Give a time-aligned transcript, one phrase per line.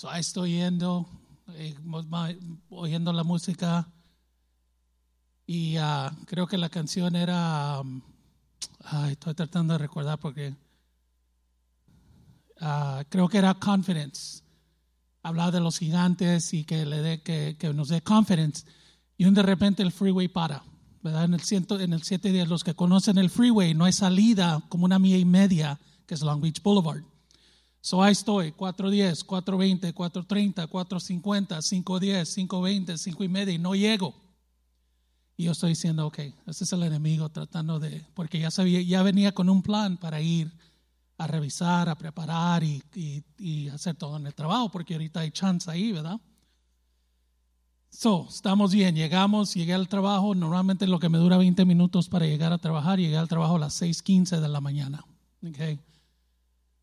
[0.00, 1.06] So, ahí estoy yendo,
[1.48, 1.76] eh,
[2.70, 3.86] oyendo la música.
[5.46, 7.82] Y uh, creo que la canción era.
[7.82, 8.00] Um,
[9.10, 10.56] estoy tratando de recordar porque.
[12.62, 14.42] Uh, creo que era Confidence.
[15.22, 18.64] Hablaba de los gigantes y que, le dé, que, nos dé confidence.
[19.18, 20.64] Y de repente el freeway para.
[21.04, 21.76] En el, ciento,
[22.46, 26.22] los que conocen el freeway, no hay salida como una milla y media, que es
[26.22, 27.04] Long Beach Boulevard.
[27.80, 34.14] So ahí estoy, 410, 420, 430, 450, 510, 520, 5 y media y no llego.
[35.36, 39.02] Y yo estoy diciendo, ok, ese es el enemigo tratando de, porque ya sabía, ya
[39.02, 40.52] venía con un plan para ir
[41.16, 45.30] a revisar, a preparar y, y, y hacer todo en el trabajo, porque ahorita hay
[45.30, 46.20] chance ahí, ¿verdad?
[47.88, 52.26] So, estamos bien, llegamos, llegué al trabajo, normalmente lo que me dura 20 minutos para
[52.26, 55.04] llegar a trabajar, llegué al trabajo a las 6.15 de la mañana.
[55.42, 55.80] Okay.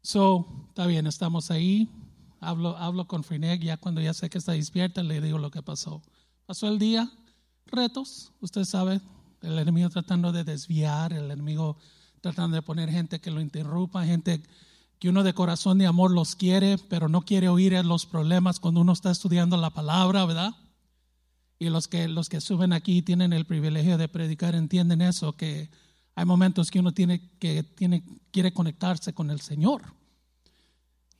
[0.07, 1.89] So, está bien, estamos ahí,
[2.39, 5.61] hablo, hablo con Frineg, ya cuando ya sé que está despierta, le digo lo que
[5.61, 6.01] pasó.
[6.45, 7.11] Pasó el día,
[7.65, 9.01] retos, usted sabe,
[9.41, 11.75] el enemigo tratando de desviar, el enemigo
[12.21, 14.41] tratando de poner gente que lo interrumpa, gente
[14.97, 18.79] que uno de corazón de amor los quiere, pero no quiere oír los problemas cuando
[18.79, 20.55] uno está estudiando la palabra, ¿verdad?
[21.59, 25.69] Y los que, los que suben aquí tienen el privilegio de predicar entienden eso, que
[26.17, 29.83] hay momentos que uno tiene que tiene, quiere conectarse con el Señor.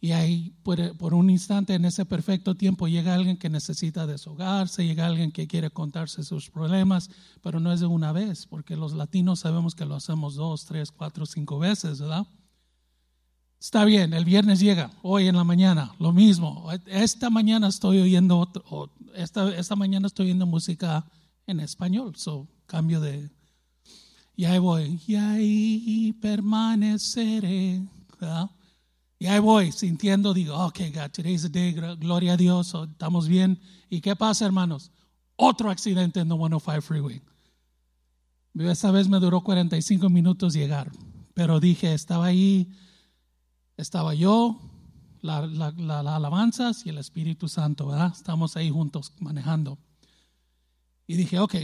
[0.02, 4.88] Y ahí por, por, un instante, en ese perfecto tiempo, llega alguien que necesita deshogarse,
[4.88, 7.12] llega alguien que quiere contarse sus problemas,
[7.44, 10.92] pero no es de una vez, porque los latinos sabemos que lo hacemos dos, tres,
[10.92, 12.26] cuatro, cinco veces, ¿verdad?
[13.60, 16.72] Está bien, el viernes llega, hoy en la mañana, lo mismo.
[16.88, 18.52] Esta mañana estoy oyendo,
[19.14, 21.06] esta, esta mañana estoy oyendo música
[21.46, 23.37] en español, so cambio de...
[24.38, 27.82] Y ahí voy, y ahí permaneceré.
[29.20, 33.60] Y ahí voy, sintiendo, digo, ok, God, today's the day, gloria a Dios, estamos bien.
[33.90, 34.92] ¿Y qué pasa, hermanos?
[35.36, 37.22] Otro accidente en the 105 Freeway.
[38.60, 40.92] Esta vez me duró 45 minutos llegar,
[41.34, 42.72] pero dije, estaba ahí
[43.78, 44.60] estaba yo,
[45.22, 48.12] las la, alabanzas y el Espíritu Santo, ¿verdad?
[48.14, 49.78] Estamos ahí juntos manejando.
[51.06, 51.56] Y dije, ok,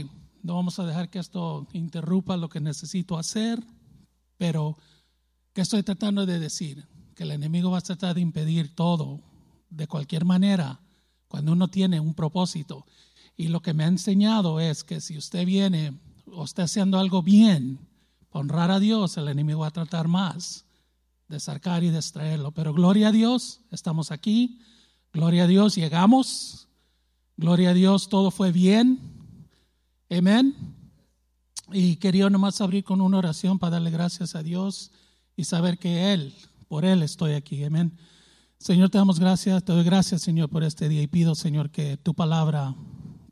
[0.44, 3.64] no vamos a dejar que esto interrumpa lo que necesito hacer,
[4.36, 4.76] pero
[5.54, 6.86] ¿qué estoy tratando de decir?
[7.14, 9.22] Que el enemigo va a tratar de impedir todo,
[9.70, 10.82] de cualquier manera,
[11.28, 12.84] cuando uno tiene un propósito.
[13.38, 17.22] Y lo que me ha enseñado es que si usted viene o está haciendo algo
[17.22, 17.78] bien,
[18.28, 20.66] honrar a Dios, el enemigo va a tratar más
[21.26, 22.52] de sacar y distraerlo.
[22.52, 24.60] Pero gloria a Dios, estamos aquí.
[25.10, 26.68] Gloria a Dios, llegamos.
[27.38, 29.13] Gloria a Dios, todo fue bien.
[30.16, 30.54] Amén.
[31.72, 34.92] Y quería nomás abrir con una oración para darle gracias a Dios
[35.36, 36.34] y saber que Él,
[36.68, 37.64] por Él estoy aquí.
[37.64, 37.96] Amén.
[38.58, 41.96] Señor, te damos gracias, te doy gracias, Señor, por este día y pido, Señor, que
[41.96, 42.74] tu palabra,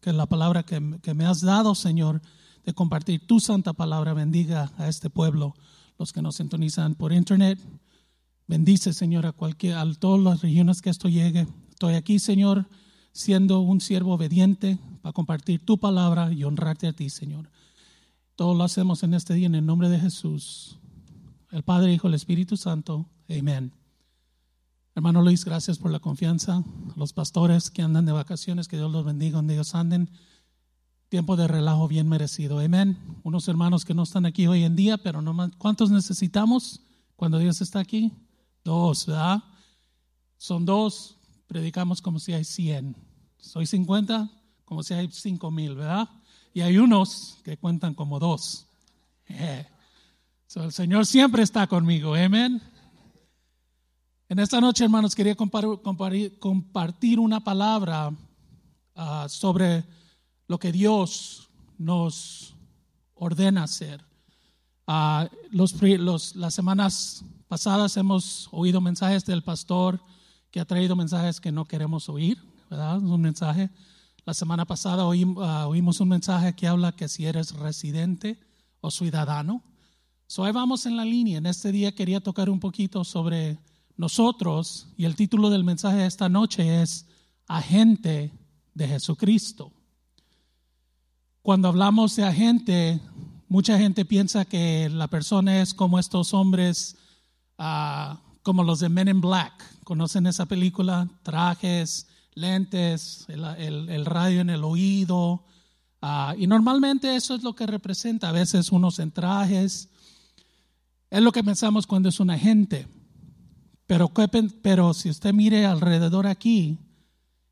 [0.01, 2.21] que la palabra que, que me has dado, Señor,
[2.65, 5.55] de compartir tu santa palabra bendiga a este pueblo,
[5.99, 7.59] los que nos sintonizan por internet,
[8.49, 11.47] Bendice, Señor, a, cualquier, a todas las regiones que esto llegue.
[11.71, 12.69] Estoy aquí, Señor,
[13.13, 17.51] siendo un siervo obediente para compartir tu palabra y honrarte a ti, Señor.
[18.37, 20.79] Todo lo hacemos en este día en el nombre de Jesús,
[21.51, 23.07] el Padre, Hijo, el Espíritu Santo.
[23.29, 23.73] Amén.
[24.95, 26.65] Hermano Luis, gracias por la confianza.
[26.97, 30.11] Los pastores que andan de vacaciones, que Dios los bendiga donde ellos anden.
[31.09, 32.59] Tiempo de relajo bien merecido.
[32.59, 32.99] Amén.
[33.23, 35.53] Unos hermanos que no están aquí hoy en día, pero no más.
[35.57, 36.81] ¿Cuántos necesitamos
[37.17, 38.13] cuando Dios está aquí?
[38.65, 39.43] Dos, ¿verdad?
[40.37, 41.17] Son dos,
[41.53, 42.97] predicamos como si hay cien.
[43.37, 44.31] Soy cincuenta,
[44.65, 46.09] como si hay cinco mil, ¿verdad?
[46.55, 48.67] Y hay unos que cuentan como dos.
[49.29, 49.67] Eh.
[50.57, 52.63] el Señor siempre está conmigo, amén.
[54.31, 58.11] En esta noche, hermanos, quería compartir una palabra
[58.97, 59.85] ah, sobre
[60.49, 62.57] lo que Dios nos
[63.13, 64.03] ordena hacer.
[65.51, 70.01] Los, las semanas pasadas hemos oído mensajes del pastor
[70.53, 72.39] que ha traído mensajes que no queremos oír,
[72.71, 72.99] ¿verdad?
[72.99, 73.71] Un mensaje.
[74.25, 78.39] La semana pasada ah, oímos un mensaje que habla que si eres residente
[78.81, 79.65] o ciudadano.
[80.29, 81.39] So ahí vamos en la línea.
[81.39, 83.59] En este día quería tocar un poquito sobre
[83.97, 87.09] nosotros y el título del mensaje de esta noche es
[87.49, 88.31] Agente
[88.75, 89.73] de Jesucristo.
[91.43, 93.01] Cuando hablamos de agente,
[93.49, 96.97] mucha gente piensa que la persona es como estos hombres
[97.65, 99.53] Ah, como los de Men in Black.
[99.85, 101.09] ¿Conocen esa película?
[101.23, 105.45] Trajes, lentes, el, radio en el oído.
[106.01, 108.29] Ah, y normalmente eso es lo que representa.
[108.29, 109.89] A veces unos en trajes.
[111.11, 112.87] Es lo que pensamos cuando es un agente.
[113.87, 114.11] Pero,
[114.63, 116.79] pero si usted mire alrededor aquí,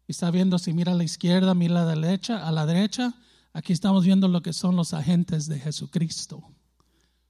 [0.07, 3.15] y está viendo si mira a la izquierda, mira a la derecha, a la derecha.
[3.53, 6.43] Aquí estamos viendo lo que son los agentes de Jesucristo.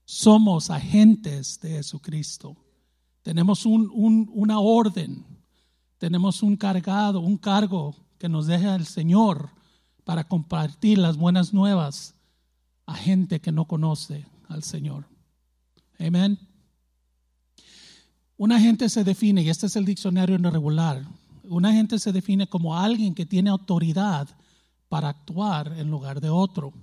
[0.05, 2.55] Somos agentes de Jesucristo.
[3.21, 5.25] Tenemos una orden,
[5.97, 9.49] tenemos un cargado, un cargo que nos deja el Señor
[10.03, 12.15] para compartir las buenas nuevas
[12.85, 15.07] a gente que no conoce al Señor.
[15.99, 16.39] Amén.
[18.37, 21.05] Un agente se define, y este es el diccionario regular,
[21.43, 24.27] un agente se define como alguien que tiene autoridad
[24.89, 26.73] para actuar en lugar de otro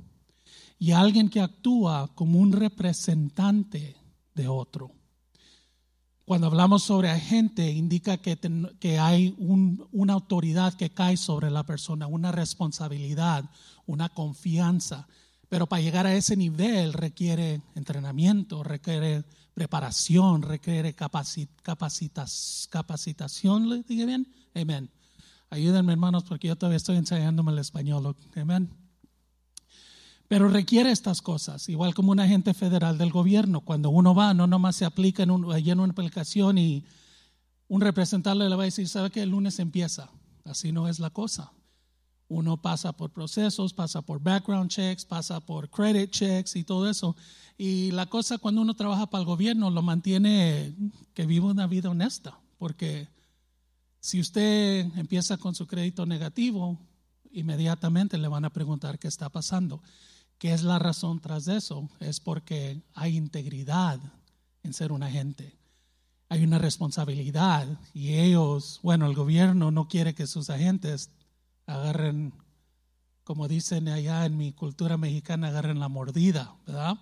[0.79, 3.97] y alguien que actúa como un representante
[4.35, 4.93] de otro.
[6.29, 8.37] Cuando hablamos sobre agente, indica que,
[8.79, 13.47] que hay una autoridad que cae sobre la persona, una responsabilidad,
[13.87, 15.09] una confianza.
[15.49, 23.71] Pero para llegar a ese nivel requiere entrenamiento, requiere preparación, requiere capacitación.
[23.71, 24.31] ¿Le dije bien?
[24.55, 24.91] Amén.
[25.49, 28.15] Ayúdenme, hermanos, porque yo todavía estoy ensayándome el español.
[28.37, 28.69] Amén.
[30.29, 33.63] Pero requiere estas cosas, igual como un agente federal del gobierno.
[33.63, 36.85] Cuando uno va, no nomás se aplica en, un, una aplicación y
[37.67, 40.11] un representante le va a decir, ¿sabe que el lunes empieza?
[40.45, 41.53] Así no es la cosa.
[42.29, 47.17] Uno pasa por procesos, pasa por background checks, pasa por credit checks y todo eso.
[47.57, 50.75] Y la cosa cuando uno trabaja para el gobierno lo mantiene
[51.15, 53.09] que viva una vida honesta, porque
[54.01, 56.79] si usted empieza con su crédito negativo,
[57.33, 59.83] inmediatamente le van a preguntar qué está pasando.
[60.39, 61.89] ¿Qué es la razón tras eso?
[61.99, 64.01] Es porque hay integridad
[64.63, 65.59] en ser un agente.
[66.29, 71.11] Hay una responsabilidad y ellos, bueno, el gobierno no quiere que sus agentes
[71.67, 72.33] agarren,
[73.25, 76.99] como dicen allá en mi cultura mexicana, agarren la mordida, ¿verdad?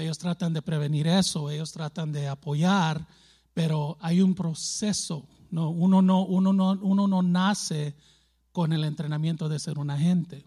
[0.00, 3.06] ellos tratan de prevenir eso, ellos tratan de apoyar,
[3.52, 5.28] pero hay un proceso.
[5.50, 7.94] No, uno, no, uno, no, uno no nace
[8.52, 10.46] con el entrenamiento de ser un agente.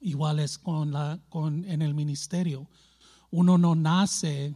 [0.00, 2.68] Igual es con la, con, en el ministerio.
[3.30, 4.54] Uno no nace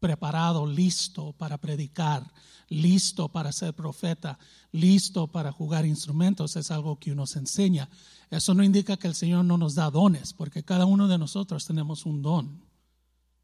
[0.00, 2.32] preparado, listo para predicar,
[2.68, 4.38] listo para ser profeta,
[4.72, 6.56] listo para jugar instrumentos.
[6.56, 7.88] Es algo que uno se enseña.
[8.30, 11.66] Eso no indica que el Señor no nos da dones, porque cada uno de nosotros
[11.66, 12.64] tenemos un don.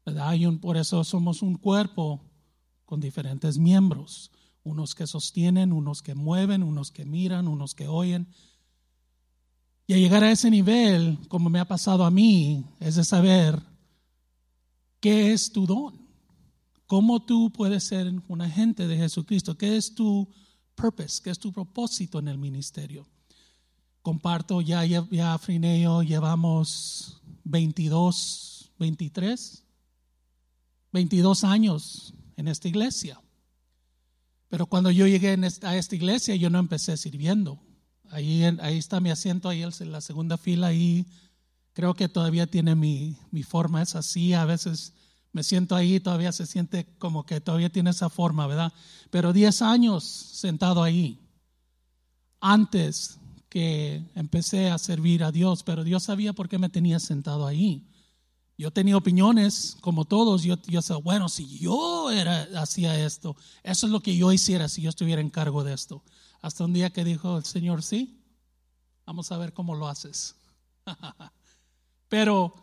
[0.05, 2.21] Hay un, por eso somos un cuerpo
[2.85, 4.31] con diferentes miembros,
[4.63, 8.27] unos que sostienen, unos que mueven, unos que miran, unos que oyen.
[9.89, 13.63] Y a llegar a ese nivel, como me ha pasado a mí, es de saber
[14.99, 16.05] qué es tu don.
[16.87, 19.57] ¿Cómo tú puedes ser un agente de Jesucristo?
[19.57, 20.29] ¿Qué es tu
[20.75, 21.21] purpose?
[21.23, 23.07] ¿Qué es tu propósito en el ministerio?
[24.01, 29.63] Comparto, ya, ya Frineo llevamos 22, 23,
[30.91, 33.21] 22 años en esta iglesia.
[34.49, 37.61] Pero cuando yo llegué a esta iglesia, yo no empecé sirviendo.
[38.11, 41.05] Ahí, ahí está mi asiento, ahí en la segunda fila, ahí
[41.73, 44.93] creo que todavía tiene mi, mi forma, es así, a veces
[45.31, 48.73] me siento ahí, todavía se siente como que todavía tiene esa forma, ¿verdad?
[49.11, 51.19] Pero 10 años sentado ahí,
[52.39, 53.19] antes
[53.49, 57.87] que empecé a servir a Dios, pero Dios sabía por qué me tenía sentado ahí.
[58.57, 60.43] Yo tenía opiniones, como todos.
[60.43, 64.81] Yo, yo bueno, si yo era, hacía esto, eso es lo que yo hiciera si
[64.81, 66.03] yo estuviera en cargo de esto.
[66.41, 68.21] Hasta un día que dijo el Señor, sí,
[69.05, 70.35] vamos a ver cómo lo haces.
[72.09, 72.53] Pero,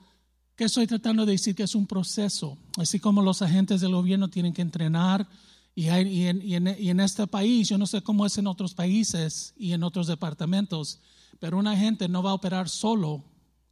[0.57, 1.55] ¿qué estoy tratando de decir?
[1.55, 2.57] Que es un proceso.
[2.79, 5.29] Así como los agentes del gobierno tienen que entrenar.
[5.75, 10.07] Y, en este país, yo no sé cómo es en otros países y en otros
[10.07, 11.01] departamentos,
[11.41, 13.25] pero un agente no va a operar solo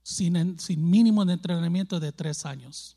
[0.02, 2.96] sin, sin, mínimo de entrenamiento de tres años.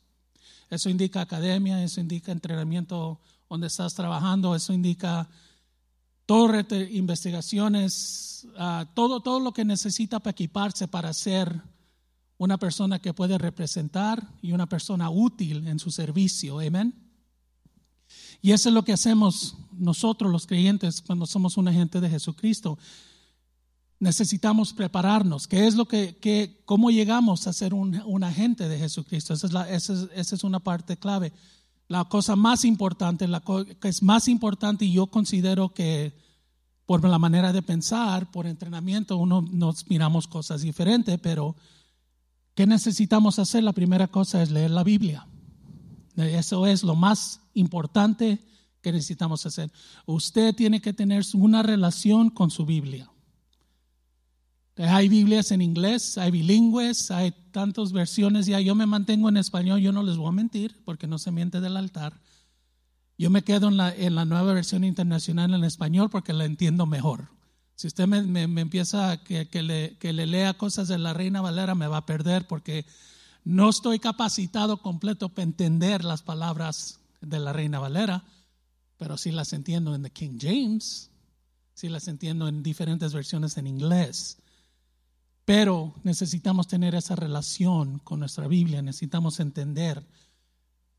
[0.71, 5.29] Eso indica academia, eso indica entrenamiento donde estás trabajando, eso indica
[6.25, 6.51] todo
[6.89, 11.61] investigaciones, uh, todo, todo lo que necesita para equiparse para ser
[12.37, 16.59] una persona que puede representar y una persona útil en su servicio.
[16.59, 16.93] Amén.
[18.41, 22.77] Y eso es lo que hacemos nosotros los creyentes cuando somos un agente de Jesucristo.
[23.99, 25.47] Necesitamos prepararnos.
[25.47, 29.33] ¿Qué es lo que, cómo llegamos a ser un, un agente de Jesucristo?
[29.33, 31.31] Esa es, la, esa, es, esa es una parte clave
[31.87, 33.41] la cosa más importante, la
[33.79, 36.13] que es más importante y yo considero que
[36.85, 41.55] por la manera de pensar, por entrenamiento, uno nos miramos cosas diferentes, pero
[42.53, 43.63] ¿qué necesitamos hacer?
[43.63, 45.27] La primera cosa es leer la Biblia.
[46.15, 48.39] Eso es lo más importante
[48.81, 49.71] que necesitamos hacer.
[50.05, 53.09] Usted tiene que tener una relación con su Biblia.
[54.77, 58.59] Hay Biblias en inglés, hay bilingües, hay tantas versiones ya.
[58.59, 61.61] Yo me mantengo en español, yo no les voy a mentir porque no se miente
[61.61, 62.19] del altar.
[63.17, 66.85] Yo me quedo en la, en la nueva versión internacional en español porque la entiendo
[66.85, 67.29] mejor.
[67.75, 71.41] Si usted me, me, empieza que, que, le, que le lea cosas de la Reina
[71.41, 72.85] Valera, me va a perder porque
[73.45, 78.23] no estoy capacitado completo para entender las palabras de la Reina Valera,
[78.97, 81.11] pero sí las entiendo en the King James,
[81.73, 84.37] sí las entiendo en diferentes versiones en inglés.
[85.45, 90.05] Pero necesitamos tener esa relación con nuestra Biblia, necesitamos entender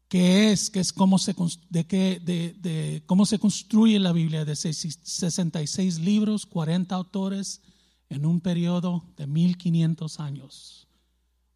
[0.09, 1.35] qué es, qué es cómo se,
[1.69, 7.61] de qué, de, cómo se construye la Biblia de 66 libros, 40 autores
[8.09, 10.87] en un periodo de 1500 años.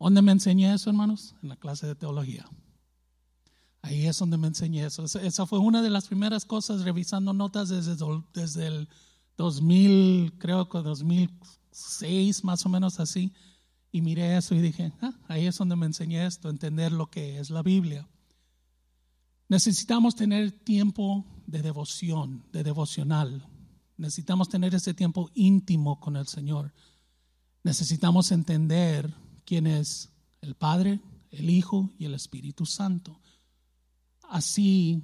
[0.01, 1.37] ¿Dónde me enseñé eso, hermanos?
[1.43, 2.45] En la clase de teología.
[3.83, 5.05] Ahí es donde me enseñé eso.
[5.05, 7.97] Esa fue una de las primeras cosas revisando notas desde,
[8.35, 8.89] desde el
[9.37, 10.79] 2000, creo que
[11.81, 13.33] 2006, más o menos así.
[13.93, 17.39] Y miré eso y dije, ah, ahí es donde me enseñé esto, entender lo que
[17.39, 18.09] es la Biblia.
[19.49, 23.49] Necesitamos tener tiempo de devoción, de devocional.
[23.97, 26.73] Necesitamos tener ese tiempo íntimo con el Señor.
[27.65, 29.13] Necesitamos entender
[29.45, 30.11] quién es
[30.41, 33.21] el Padre, el Hijo y el Espíritu Santo.
[34.23, 35.03] Así,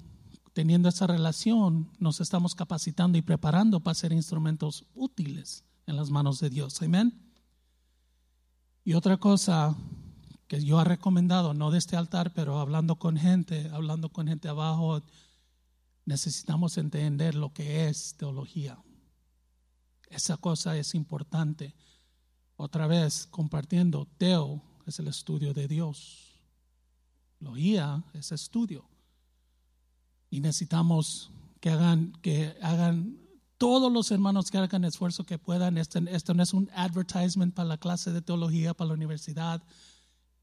[0.52, 6.40] teniendo esa relación, nos estamos capacitando y preparando para ser instrumentos útiles en las manos
[6.40, 6.82] de Dios.
[6.82, 7.12] Amén.
[8.84, 9.76] Y otra cosa
[10.48, 14.48] que yo he recomendado, no de este altar, pero hablando con gente, hablando con gente
[14.48, 15.02] abajo,
[16.04, 18.78] necesitamos entender lo que es teología.
[20.08, 21.74] Esa cosa es importante.
[22.56, 26.40] Otra vez, compartiendo, teo es el estudio de Dios.
[27.40, 28.88] Loía es estudio.
[30.30, 33.25] Y necesitamos que hagan, que hagan
[33.58, 35.78] todos los hermanos que hagan esfuerzo que puedan.
[35.78, 39.62] Este, esto no es un advertisement para la clase de teología, para la universidad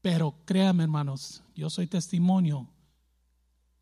[0.04, 2.68] pero créanme, hermanos, yo soy testimonio.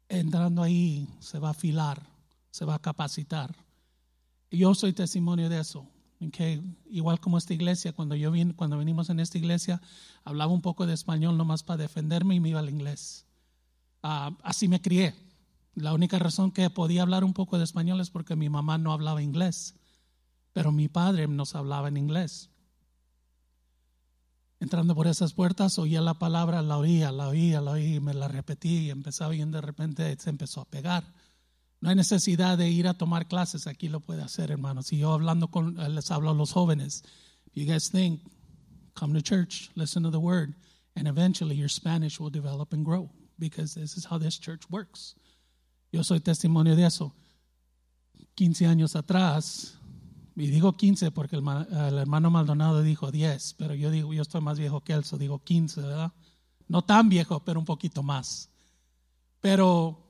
[0.09, 2.01] Entrando ahí se va a afilar,
[2.53, 3.53] se va a capacitar.
[4.49, 5.85] Yo soy testimonio de eso.
[6.29, 6.63] Okay?
[6.89, 9.83] Igual como esta iglesia, cuando yo vine, cuando venimos en esta iglesia,
[10.23, 13.27] hablaba un poco de español nomás para defenderme y me iba al inglés.
[14.01, 15.17] Ah, así me crié.
[15.75, 18.93] La única razón que podía hablar un poco de español es porque mi mamá no
[18.93, 19.75] hablaba inglés,
[20.53, 22.53] pero mi padre nos hablaba en inglés
[24.63, 28.15] entrando por esas puertas, oía la palabra, la oía, la oía, la oía, y me
[28.15, 31.03] la repetí y empezaba y de repente se empezó a pegar.
[31.81, 34.93] No hay necesidad de ir a tomar clases, aquí lo puede hacer, hermanos.
[34.93, 37.03] Y yo hablando con, les hablo a los jóvenes.
[37.55, 38.21] You guys think,
[38.95, 40.55] come to church, listen to the word,
[40.95, 43.11] and eventually your Spanish will develop and grow,
[43.41, 45.17] because this is how this church works.
[45.93, 47.15] Yo soy testimonio de eso.
[48.35, 49.79] 15 años atrás,
[50.35, 54.59] y digo 15 porque el, hermano Maldonado dijo 10, pero yo digo, yo estoy más
[54.59, 56.13] viejo que él, so digo 15, ¿verdad?
[56.69, 58.49] No tan viejo, pero un poquito más.
[59.41, 60.03] Pero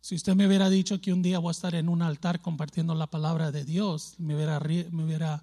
[0.00, 2.94] si usted me hubiera dicho que un día voy a estar en un altar compartiendo
[2.94, 5.42] la palabra de Dios, me hubiera, me hubiera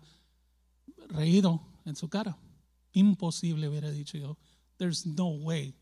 [1.10, 2.38] reído en su cara.
[2.94, 4.38] Imposible hubiera dicho yo.
[4.77, 5.74] There's no way.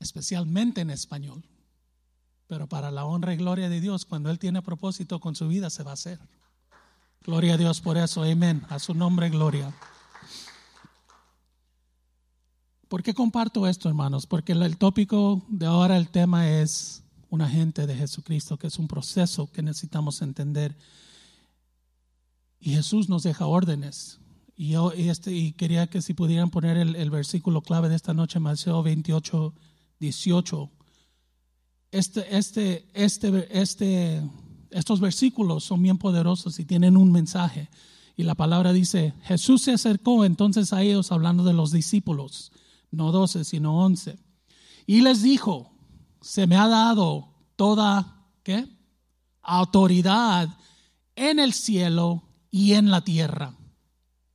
[0.00, 1.44] Especialmente en español.
[2.46, 5.70] Pero para la honra y gloria de Dios, cuando Él tiene propósito con su vida,
[5.70, 6.20] se va a hacer.
[7.24, 8.64] Gloria a Dios por eso, amén.
[8.68, 9.74] A su nombre, gloria.
[12.88, 14.26] ¿Por qué comparto esto, hermanos?
[14.26, 18.86] Porque el tópico de ahora, el tema es un agente de Jesucristo, que es un
[18.86, 20.76] proceso que necesitamos entender.
[22.60, 24.20] Y Jesús nos deja órdenes.
[24.54, 28.14] Y yo este, y quería que si pudieran poner el, el versículo clave de esta
[28.14, 29.52] noche, Mateo 28,
[29.98, 30.70] 18.
[31.96, 34.22] Este, este, este, este
[34.70, 37.70] estos versículos son bien poderosos y tienen un mensaje.
[38.16, 42.52] Y la palabra dice, Jesús se acercó entonces a ellos hablando de los discípulos,
[42.90, 44.18] no doce, sino once.
[44.86, 45.72] Y les dijo,
[46.20, 48.68] se me ha dado toda, ¿qué?
[49.40, 50.50] Autoridad
[51.14, 53.54] en el cielo y en la tierra.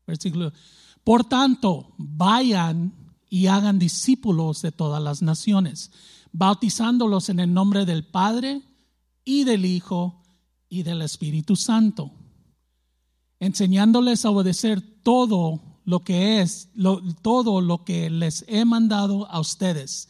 [0.08, 0.52] Versículo.
[1.04, 2.94] Por tanto, vayan
[3.30, 5.92] y hagan discípulos de todas las naciones,
[6.32, 8.62] bautizándolos en el nombre del Padre
[9.24, 10.24] y del Hijo
[10.70, 12.12] y del Espíritu Santo,
[13.40, 16.70] enseñándoles a obedecer todo lo que es,
[17.22, 20.10] todo lo que les he mandado a ustedes.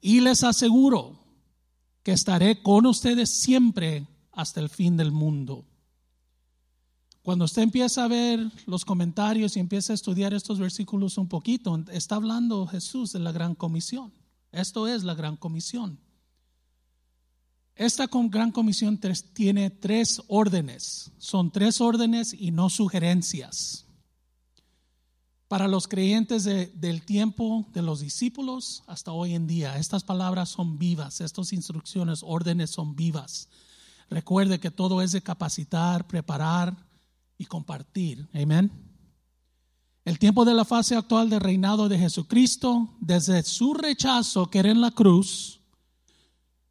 [0.00, 1.24] Y les aseguro
[2.02, 5.64] que estaré con ustedes siempre hasta el fin del mundo.
[7.22, 11.82] Cuando usted empieza a ver los comentarios y empieza a estudiar estos versículos un poquito,
[11.90, 14.12] está hablando Jesús de la gran comisión.
[14.54, 15.98] Esto es la gran comisión.
[17.76, 19.00] Esta gran comisión
[19.32, 21.10] tiene tres órdenes.
[21.18, 23.84] Son tres órdenes y no sugerencias.
[25.48, 30.78] Para los creyentes del tiempo de los discípulos hasta hoy en día, estas palabras son
[30.78, 33.48] vivas, estas instrucciones, órdenes son vivas.
[34.08, 36.76] Recuerde que todo es de capacitar, preparar
[37.38, 38.28] y compartir.
[38.32, 38.70] Amén.
[40.04, 44.70] El tiempo de la fase actual del reinado de Jesucristo, desde su rechazo que era
[44.70, 45.60] en la cruz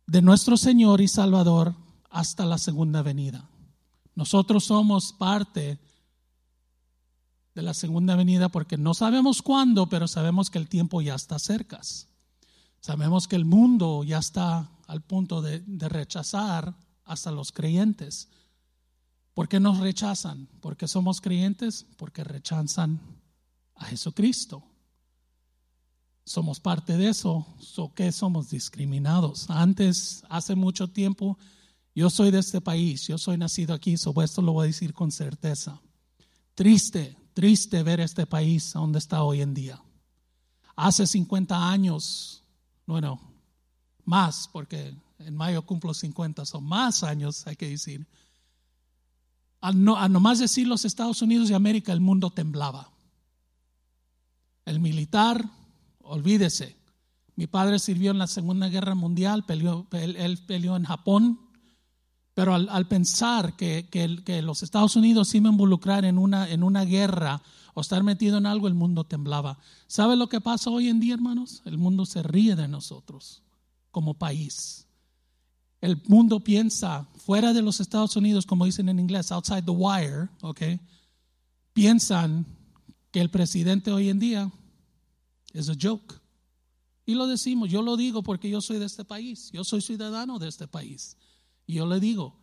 [0.06, 1.74] de nuestro Señor y Salvador
[2.12, 3.50] hasta la segunda venida.
[4.14, 5.80] Nosotros somos parte
[7.56, 11.40] de la segunda venida porque no sabemos cuándo, pero sabemos que el tiempo ya está
[11.40, 11.82] cerca.
[12.82, 18.30] Sabemos que el mundo ya está al punto de, de rechazar hasta los creyentes.
[19.34, 20.48] ¿Por qué nos rechazan?
[20.62, 21.88] ¿Porque somos creyentes?
[21.98, 23.00] Porque rechazan
[23.76, 24.64] a Jesucristo.
[26.26, 27.46] Somos parte de eso.
[27.60, 29.50] ¿So qué somos discriminados?
[29.50, 31.38] Antes, hace mucho tiempo,
[31.96, 34.94] yo soy de este país, yo soy nacido aquí, sobre esto lo voy a decir
[34.94, 35.82] con certeza.
[36.56, 39.82] Triste, triste ver este país donde está hoy en día.
[40.76, 42.44] Hace 50 años,
[42.86, 43.20] bueno,
[44.06, 48.08] más, porque en mayo cumplo 50, son más años, hay que decir.
[49.62, 52.93] A, no, a nomás decir los Estados Unidos de América, el mundo temblaba.
[54.66, 55.50] El militar,
[56.02, 56.76] olvídese.
[57.36, 61.40] Mi padre sirvió en la Segunda Guerra Mundial, peleó, él, peleó en Japón,
[62.34, 63.88] pero al, pensar que,
[64.44, 67.42] los Estados Unidos iban a involucrar en una, en una guerra
[67.74, 69.58] o estar metido en algo, el mundo temblaba.
[69.88, 71.62] ¿Sabe lo que pasa hoy en día, hermanos?
[71.66, 73.42] El mundo se ríe de nosotros
[73.92, 74.88] como país.
[75.82, 80.30] El mundo piensa fuera de los Estados Unidos, como dicen en inglés, outside the wire,
[80.42, 80.62] ¿ok?
[81.74, 82.46] Piensan
[83.14, 84.52] que el presidente hoy en día
[85.54, 86.20] es a joke.
[87.06, 90.40] Y lo decimos, yo lo digo porque yo soy de este país, yo soy ciudadano
[90.40, 91.16] de este país.
[91.68, 92.40] Y yo le digo,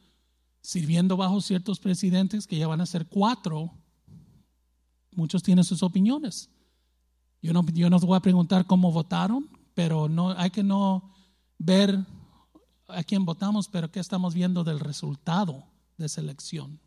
[0.61, 3.73] sirviendo bajo ciertos presidentes que ya van a ser cuatro,
[5.11, 6.51] muchos tienen sus opiniones.
[7.43, 11.13] Yo no, yo no voy a preguntar cómo votaron, pero no, hay que no
[11.59, 11.99] ver
[12.87, 15.65] a quién votamos, pero qué estamos viendo del resultado
[15.97, 16.79] de esa elección.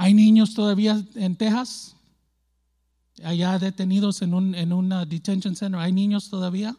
[0.00, 1.96] Hay niños todavía en Texas,
[3.24, 5.80] allá detenidos en un en una detention center.
[5.80, 6.76] Hay niños todavía.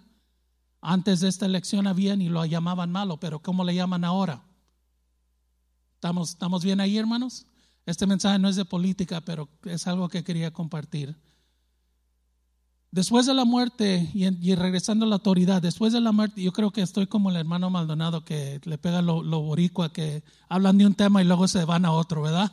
[0.80, 4.42] Antes de esta elección habían y lo llamaban malo, pero ¿cómo le llaman ahora?
[5.96, 7.46] ¿Estamos, estamos bien ahí, hermanos?
[7.86, 11.18] Este mensaje no es de política, pero es algo que quería compartir.
[12.92, 16.72] Después de la muerte y, regresando a la autoridad, después de la muerte, yo creo
[16.72, 20.96] que estoy como el hermano Maldonado que le pega lo, boricua, que hablan de un
[20.96, 22.52] tema y luego se van a otro, ¿verdad?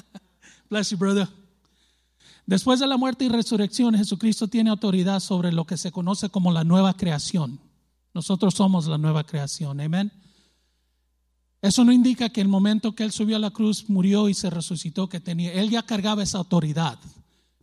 [0.70, 1.28] Bless you, brother.
[2.46, 6.50] Después de la muerte y resurrección, Jesucristo tiene autoridad sobre lo que se conoce como
[6.50, 7.60] la nueva creación.
[8.14, 10.10] Nosotros somos la nueva creación, amén.
[11.60, 14.48] Eso no indica que el momento que Él subió a la cruz, murió y se
[14.48, 16.98] resucitó, que tenía, Él ya cargaba esa autoridad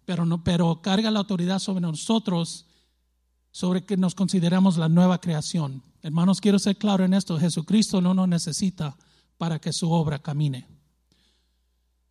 [0.06, 2.66] pero, no, pero carga la autoridad sobre nosotros,
[3.52, 5.84] sobre que nos consideramos la nueva creación.
[6.02, 8.96] Hermanos, quiero ser claro en esto, Jesucristo no nos necesita
[9.38, 10.68] para que su obra camine.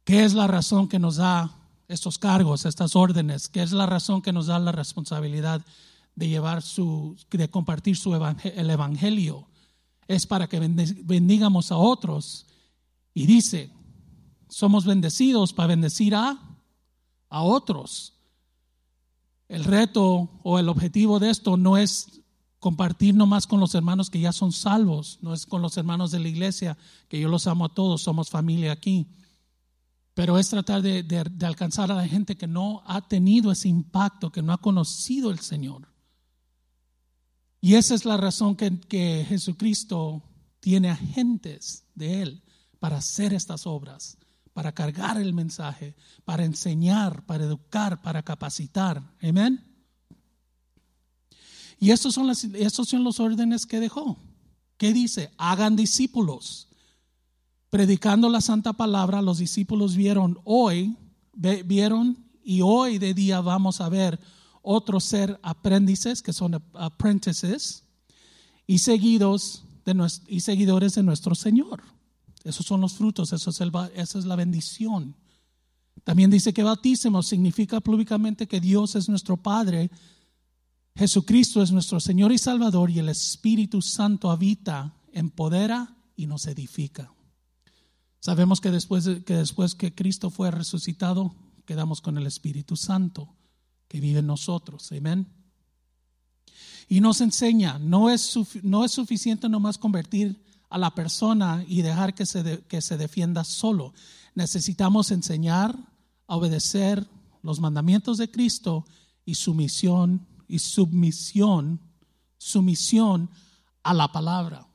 [0.04, 1.50] ¿Qué es la razón que nos da
[1.88, 3.48] estos cargos, estas órdenes?
[3.48, 5.64] ¿Qué es la razón que nos da la responsabilidad
[6.14, 9.48] de llevar su, de compartir su el evangelio?
[10.06, 12.46] Es para que bendigamos a otros.
[13.14, 13.70] Y dice,
[14.48, 16.53] somos bendecidos para bendecir a
[17.34, 18.14] a otros.
[19.48, 22.20] El reto o el objetivo de esto no es
[22.60, 26.20] compartir nomás con los hermanos que ya son salvos, no es con los hermanos de
[26.20, 29.08] la iglesia, que yo los amo a todos, somos familia aquí,
[30.14, 31.04] pero es tratar de,
[31.44, 35.40] alcanzar a la gente que no ha tenido ese impacto, que no ha conocido el
[35.40, 35.88] Señor.
[37.60, 40.22] Y esa es la razón que, que Jesucristo
[40.60, 42.42] tiene agentes de Él
[42.78, 44.18] para hacer estas obras
[44.54, 49.02] para cargar el mensaje, para enseñar, para educar, para capacitar.
[49.20, 49.62] Amén.
[51.78, 54.16] Y estos son, estos son los órdenes que dejó.
[54.78, 55.32] ¿Qué dice?
[55.36, 56.68] Hagan discípulos.
[57.68, 60.96] Predicando la santa palabra, los discípulos vieron hoy,
[61.34, 64.20] vieron y hoy de día vamos a ver
[64.62, 67.82] otros ser aprendices, que son apprentices,
[68.66, 71.82] y, seguidos de, y seguidores de nuestro Señor.
[72.44, 75.16] Esos son los frutos, esa es la bendición.
[76.04, 79.90] También dice que bautísimo significa públicamente que Dios es nuestro Padre,
[80.94, 87.12] Jesucristo es nuestro Señor y Salvador y el Espíritu Santo habita, empodera y nos edifica.
[88.20, 91.34] Sabemos que después, que después que Cristo fue resucitado,
[91.66, 93.34] quedamos con el Espíritu Santo
[93.88, 94.92] que vive en nosotros.
[94.92, 95.26] Amén.
[96.88, 102.14] Y nos enseña, no es, no es suficiente nomás convertir a la persona y dejar
[102.14, 103.94] que se, que se defienda solo.
[104.34, 105.76] Necesitamos enseñar
[106.26, 107.06] a obedecer
[107.42, 108.84] los mandamientos de Cristo
[109.24, 111.80] y sumisión y submisión,
[112.38, 113.30] sumisión
[113.82, 114.66] a la palabra.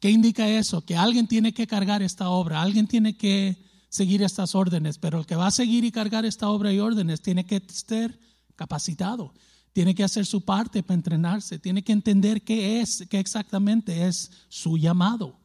[0.00, 0.84] ¿Qué indica eso?
[0.84, 3.56] Que alguien tiene que cargar esta obra, alguien tiene que
[3.88, 7.20] seguir estas órdenes, pero el que va a seguir y cargar esta obra y órdenes
[7.20, 8.16] tiene que estar
[8.54, 9.32] capacitado,
[9.78, 14.28] tiene que hacer su parte para entrenarse, tiene que entender qué es, qué exactamente es
[14.48, 15.38] su llamado.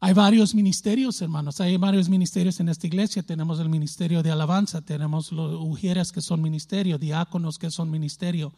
[0.00, 3.22] Hay varios ministerios, hermanos, hay varios ministerios en esta iglesia.
[3.22, 8.52] Tenemos el ministerio de alabanza, tenemos los ujieres que son ministerio, diáconos que son ministerio.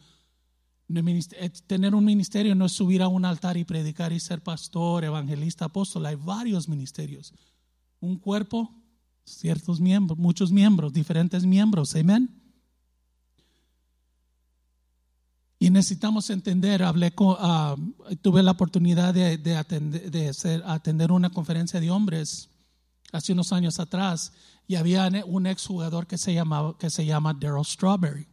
[0.89, 5.03] Eh, tener un ministerio no es subir a un altar y predicar y ser pastor,
[5.03, 6.07] evangelista, apóstol.
[6.07, 7.31] Hay varios ministerios.
[7.99, 8.73] Un cuerpo,
[9.23, 11.95] ciertos miembros, muchos miembros, diferentes miembros.
[11.95, 12.46] Amén.
[15.59, 17.75] Y necesitamos entender, hablé ah,
[18.21, 22.49] tuve la oportunidad de, atender, de atender una conferencia de hombres
[23.11, 24.33] hace unos años atrás
[24.67, 28.27] y había un exjugador que se, llamaba, que se llama Daryl Strawberry.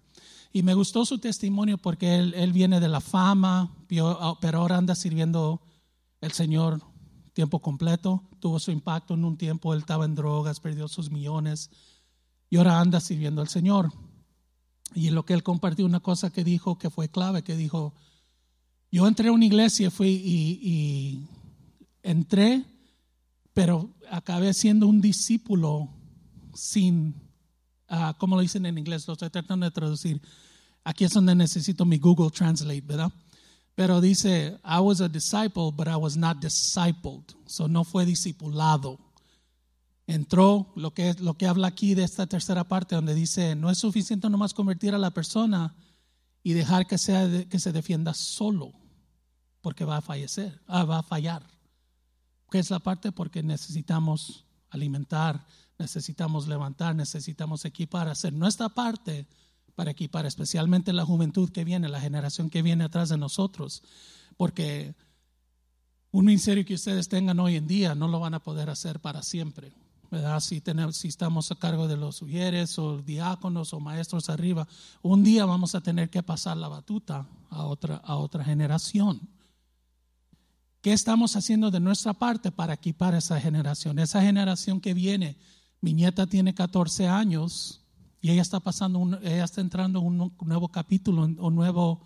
[0.52, 4.76] Y me gustó su testimonio porque él, él viene de la fama, ah, pero ahora
[4.76, 5.62] anda sirviendo
[6.20, 6.82] el Señor
[7.32, 8.22] tiempo completo.
[8.38, 11.70] Tuvo su impacto en un tiempo, él estaba en drogas, perdió sus millones
[12.50, 13.90] y ahora anda sirviendo al Señor.
[14.92, 17.94] Y lo que él compartió una cosa que dijo que fue clave, que dijo,
[18.90, 21.26] yo entré a una iglesia fui y,
[22.02, 22.64] entré,
[23.52, 25.88] pero acabé siendo un discípulo
[26.54, 27.14] sin,
[27.90, 29.06] uh, ¿cómo lo dicen en inglés?
[29.08, 30.20] Lo estoy tratando de traducir.
[30.84, 33.10] Aquí es donde necesito mi Google Translate, ¿verdad?
[33.74, 37.24] Pero dice, I was a disciple, but I was not discipled.
[37.46, 38.98] So no fue discipulado
[40.06, 43.78] entró lo que, lo que habla aquí de esta tercera parte, donde dice, no es
[43.78, 45.74] suficiente nomás convertir a la persona
[46.42, 48.72] y dejar que, sea, que se defienda solo,
[49.60, 51.46] porque va a fallecer, ah, va a fallar.
[52.50, 53.12] ¿Qué es la parte?
[53.12, 55.46] Porque necesitamos alimentar,
[55.78, 59.26] necesitamos levantar, necesitamos equipar, hacer nuestra parte
[59.74, 63.82] para equipar, especialmente la juventud que viene, la generación que viene atrás de nosotros,
[64.36, 64.94] porque
[66.10, 69.22] un ministerio que ustedes tengan hoy en día no lo van a poder hacer para
[69.22, 69.72] siempre.
[70.40, 74.68] Si, tenemos, si estamos a cargo de los sugieres o diáconos o maestros arriba,
[75.02, 79.20] un día vamos a tener que pasar la batuta a otra, a otra generación.
[80.84, 83.98] ¿Qué estamos haciendo de nuestra parte para equipar esa generación?
[83.98, 85.36] Esa generación que viene,
[85.80, 87.80] mi nieta tiene 14 años
[88.20, 92.02] y ella está pasando, ella está entrando en un nuevo capítulo, un nuevo,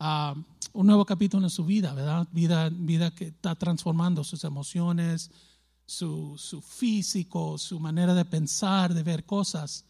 [0.00, 0.38] uh,
[0.72, 2.28] un nuevo capítulo en su vida, ¿verdad?
[2.32, 5.30] Vida, vida que está transformando sus emociones,
[5.86, 9.84] su, físico, su manera de pensar, de ver cosas,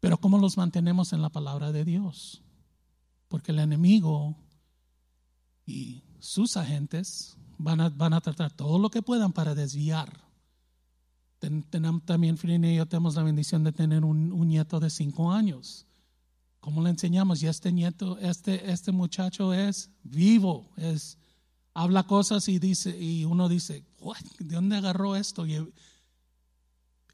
[0.00, 2.42] pero cómo los mantenemos en la palabra de Dios.
[3.28, 4.36] Porque el enemigo
[5.66, 10.24] y sus agentes van a, van a tratar todo lo que puedan para desviar.
[11.38, 15.30] tenemos, también Frine y yo tenemos la bendición de tener un, un, nieto de cinco
[15.30, 15.86] años.
[16.60, 17.42] ¿Cómo le enseñamos?
[17.42, 21.16] Y este nieto, este, este muchacho es vivo, es
[21.74, 23.84] habla cosas y dice y uno dice,
[24.38, 25.46] ¿de dónde agarró esto?
[25.46, 25.56] Y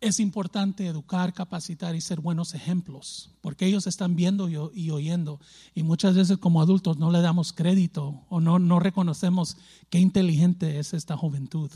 [0.01, 5.41] es importante educar, capacitar y ser buenos ejemplos, porque ellos están viendo y, oyendo.
[5.75, 9.57] Y muchas veces como adultos no le damos crédito o no, no reconocemos
[9.91, 11.71] qué inteligente es esta juventud.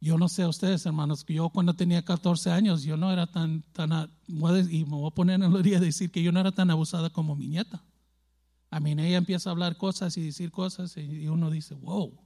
[0.00, 3.28] Yo no sé a ustedes, hermanos, que yo cuando tenía 14 años, yo no era
[3.28, 6.40] tan, tan, y me voy a poner en el día de decir que yo no
[6.40, 7.84] era tan abusada como mi nieta.
[8.72, 12.18] A mí ella empieza a hablar cosas y decir cosas y uno dice, wow,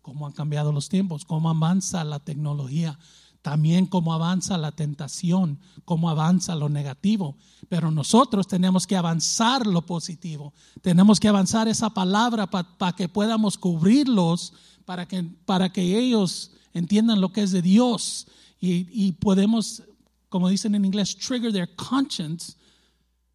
[0.00, 2.96] cómo han cambiado los tiempos, cómo avanza la tecnología,
[3.42, 7.36] también cómo avanza la tentación, cómo avanza lo negativo.
[7.68, 13.58] Pero nosotros tenemos que avanzar lo positivo, tenemos que avanzar esa palabra para que podamos
[13.58, 14.52] cubrirlos,
[14.84, 18.28] para que, para que ellos entiendan lo que es de Dios
[18.60, 19.82] y, y podemos,
[20.28, 22.54] como dicen en inglés, trigger their conscience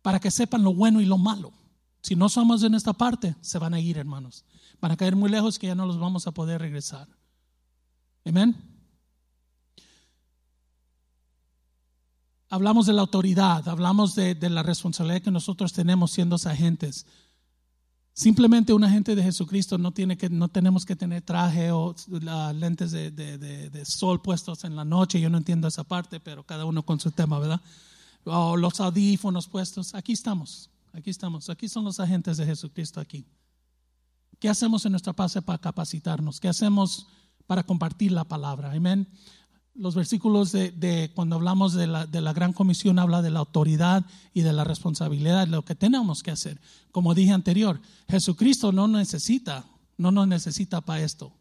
[0.01, 1.51] para que sepan lo bueno y lo malo.
[2.03, 4.43] Si no somos en esta parte, se van a ir, hermanos.
[4.81, 7.07] Van a caer muy lejos que ya no los vamos a poder regresar.
[8.25, 8.55] Amén.
[12.49, 17.05] Hablamos de la autoridad, hablamos de, la responsabilidad que nosotros tenemos siendo agentes.
[18.11, 21.95] Simplemente un agente de Jesucristo no, tiene que, no tenemos que tener traje o
[22.53, 25.21] lentes de, de, sol puestos en la noche.
[25.21, 27.61] Yo no entiendo esa parte, pero cada uno con su tema, ¿verdad?
[28.25, 29.95] O los audífonos puestos.
[29.95, 30.69] Aquí estamos.
[30.93, 33.25] Aquí estamos, aquí son los agentes de Jesucristo aquí.
[34.39, 36.39] ¿Qué hacemos en nuestra paz para capacitarnos?
[36.39, 37.07] ¿Qué hacemos
[37.47, 38.71] para compartir la palabra?
[38.71, 39.07] Amén.
[39.73, 44.05] Los versículos de, cuando hablamos de la, de la, gran comisión habla de la autoridad
[44.31, 46.61] y de la responsabilidad, lo que tenemos que hacer.
[46.91, 49.65] Como dije anterior, Jesucristo no necesita,
[49.97, 51.33] no nos necesita para esto,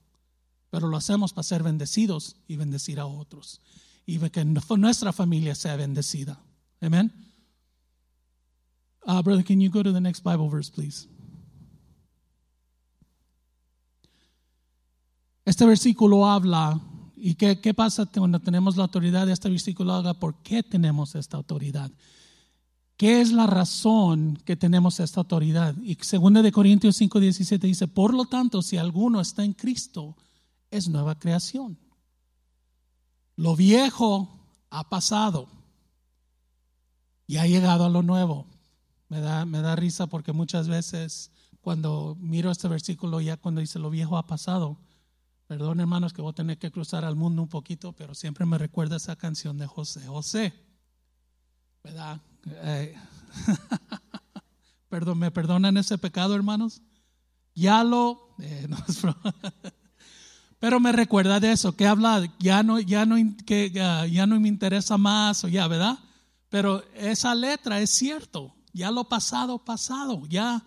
[0.70, 3.60] pero lo hacemos para ser bendecidos y bendecir a otros.
[4.06, 6.40] Y que nuestra familia sea bendecida.
[6.80, 7.31] Amén.
[9.06, 11.08] Uh, brother, can you go to the next Bible verse, please?
[15.44, 16.80] Este versículo habla,
[17.24, 19.92] ¿Y qué, qué pasa cuando tenemos la autoridad este versículo?
[19.92, 21.88] Habla por qué tenemos esta autoridad.
[22.96, 25.76] ¿Qué es la razón que tenemos esta autoridad?
[25.84, 30.16] Y 2 de Corintios 5, 17 dice, por lo tanto, si alguno está en Cristo,
[30.68, 31.78] es nueva creación.
[33.36, 34.28] Lo viejo
[34.70, 35.46] ha pasado
[37.28, 38.46] y ha llegado a lo nuevo.
[39.12, 43.78] Me da, me da risa porque muchas veces cuando miro este versículo, ya cuando dice
[43.78, 44.80] lo viejo ha pasado,
[45.46, 48.56] perdón hermanos que voy a tener que cruzar al mundo un poquito, pero siempre me
[48.56, 50.54] recuerda esa canción de José José.
[51.84, 52.22] ¿Verdad?
[52.46, 52.94] Eh,
[54.88, 56.80] perdón, ¿me perdonan ese pecado, hermanos?
[57.54, 58.34] Ya lo...
[58.38, 58.66] Eh,
[60.58, 64.48] pero me recuerda de eso, que habla, ya no, ya no, que, ya no me
[64.48, 65.98] interesa más, o ya, ¿verdad?
[66.48, 70.64] Pero esa letra es cierto, ya lo pasado, pasado, ya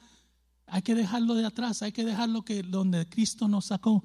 [0.67, 4.03] hay que dejarlo de atrás, hay que dejarlo que donde Cristo nos sacó.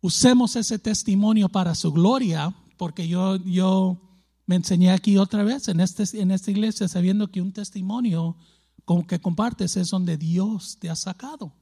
[0.00, 4.00] Usemos ese testimonio para su gloria, porque yo, yo
[4.46, 8.36] me enseñé aquí otra vez en, este, en esta iglesia sabiendo que un testimonio
[8.84, 11.52] con que compartes es donde Dios te ha sacado.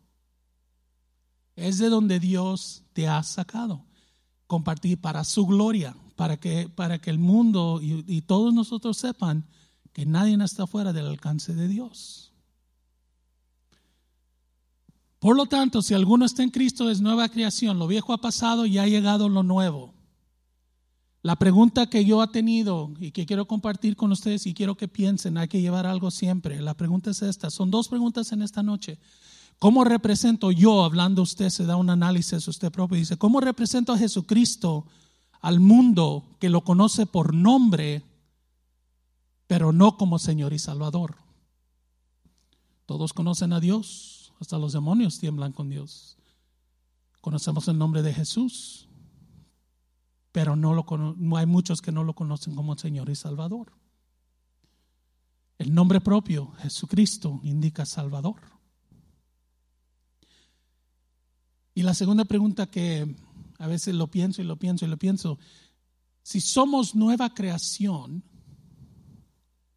[1.57, 3.85] Es de donde Dios te ha sacado.
[4.47, 9.45] Compartir para su gloria, para que, para que el mundo y, todos nosotros sepan
[9.97, 12.31] que nadie está fuera del alcance de Dios.
[15.19, 18.67] Por lo tanto, si alguno está en Cristo es nueva creación, lo viejo ha pasado
[18.67, 19.95] y ha llegado lo nuevo.
[21.23, 24.87] La pregunta que yo he tenido y que quiero compartir con ustedes y quiero que
[24.87, 26.61] piensen, hay que llevar algo siempre.
[26.61, 28.99] La pregunta es esta, son dos preguntas en esta noche.
[29.59, 33.99] ¿Cómo represento yo, hablando usted, se da un análisis usted propio, dice, ¿cómo represento a
[33.99, 34.85] Jesucristo
[35.41, 38.05] al mundo que lo conoce por nombre,
[39.47, 41.17] pero no como Señor y Salvador?
[42.87, 46.17] Todos conocen a Dios, hasta los demonios tiemblan con Dios.
[47.21, 48.89] Conocemos el nombre de Jesús,
[50.33, 50.85] pero no, lo,
[51.17, 53.73] no hay muchos que no lo conocen como Señor y Salvador.
[55.59, 58.41] El nombre propio, Jesucristo, indica Salvador.
[61.75, 63.17] Y la segunda pregunta que
[63.59, 65.39] a veces lo pienso y lo pienso y lo pienso,
[66.23, 68.23] si somos nueva creación,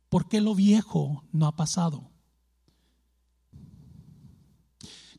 [0.10, 2.10] ¿por qué lo viejo no ha pasado?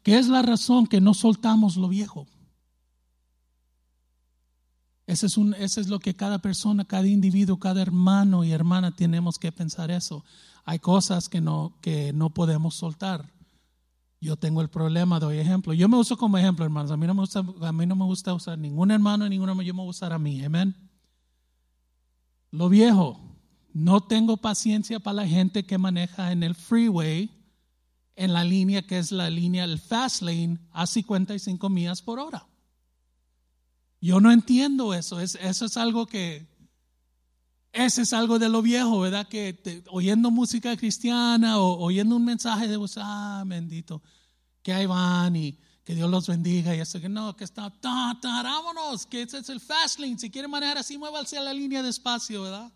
[0.02, 2.26] ¿Qué es la razón que no soltamos lo viejo?
[5.06, 8.94] Ese es, un, ese es lo que cada persona, cada individuo, cada hermano y hermana
[8.94, 10.24] tenemos que pensar eso.
[10.64, 13.32] Hay cosas que no, que no podemos soltar.
[14.20, 15.72] Yo tengo el problema, doy ejemplo.
[15.72, 16.90] Yo me uso como ejemplo, hermanos.
[16.92, 19.66] A mí no me gusta, a mí no me gusta usar ningún hermano, ningún hermano.
[19.66, 20.44] Yo me voy a usar a mí.
[20.44, 20.76] Amén.
[22.52, 23.29] Lo viejo.
[23.72, 27.30] No tengo paciencia para la gente que maneja en el freeway,
[28.16, 32.46] en la línea que es la línea, el fast lane, a 55 millas por hora.
[34.00, 35.20] Yo no entiendo eso.
[35.20, 36.46] Es, eso es algo que,
[37.72, 39.28] ese es algo de lo viejo, ¿verdad?
[39.28, 44.02] Que oyendo música cristiana o oyendo un mensaje de vos, ah, bendito,
[44.62, 48.18] que ahí van y que Dios los bendiga y eso que no, que está, ta,
[48.20, 51.54] ta, vámonos, que ese es el fast lane, si quiere manejar así, muévase a la
[51.54, 52.72] línea despacio, ¿verdad?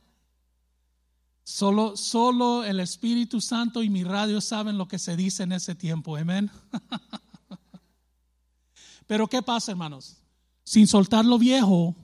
[1.44, 5.74] Solo, solo el Espíritu Santo y mi radio saben lo que se dice en ese
[5.74, 6.50] tiempo, amén.
[9.06, 10.16] Pero ¿qué pasa, hermanos?
[10.64, 11.94] Sin soltar lo viejo,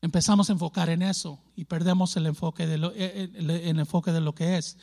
[0.00, 4.10] empezamos a enfocar en eso y perdemos el enfoque de lo, eh, eh, el, enfoque
[4.10, 4.78] de lo que es.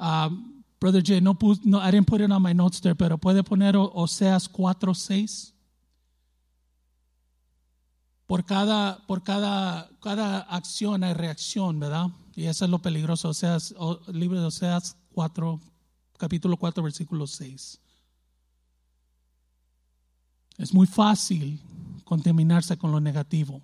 [0.00, 3.42] Um, Brother Jay, no, no, I didn't put it on my notes there, pero puede
[3.42, 5.52] poner Oseas 4, 6.
[8.28, 12.08] Por cada, por cada, cada acción hay reacción, ¿verdad?
[12.36, 13.30] Y eso es lo peligroso.
[13.30, 13.74] Oseas,
[14.06, 15.58] el libro de Oseas 4,
[16.18, 17.80] capítulo 4, versículo 6.
[20.58, 21.58] Es muy fácil
[22.04, 23.62] contaminarse con lo negativo.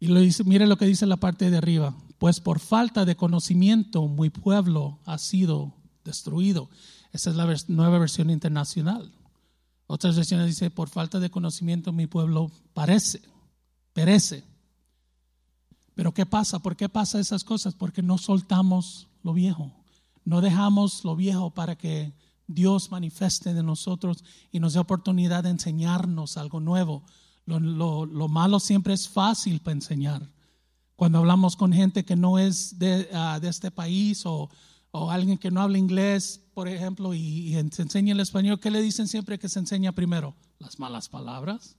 [0.00, 1.94] Y lo dice, mire lo que dice la parte de arriba.
[2.18, 5.72] Pues por falta de conocimiento, mi pueblo ha sido
[6.04, 6.68] destruido.
[7.12, 9.12] Esa es la nueva versión internacional.
[9.88, 13.20] Otras versiones dice, por falta de conocimiento, mi pueblo parece,
[13.92, 14.44] perece.
[15.96, 16.60] Pero ¿qué pasa?
[16.60, 17.74] ¿Por qué pasa esas cosas?
[17.74, 19.72] Porque no soltamos lo viejo.
[20.24, 22.12] No dejamos lo viejo para que
[22.46, 24.22] Dios manifieste de nosotros
[24.52, 27.02] y nos dé oportunidad de enseñarnos algo nuevo
[27.48, 30.22] lo, malo siempre es fácil para enseñar.
[30.96, 34.50] Cuando hablamos con gente que no es de, ah, este país o,
[34.92, 39.06] alguien que no habla inglés, por ejemplo, y, se enseña el español, ¿qué le dicen
[39.06, 40.34] siempre que se enseña primero?
[40.58, 41.76] Las malas palabras.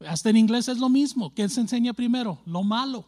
[0.00, 1.32] Hasta en inglés es lo mismo.
[1.34, 2.40] ¿Qué se enseña primero?
[2.46, 3.06] Lo malo.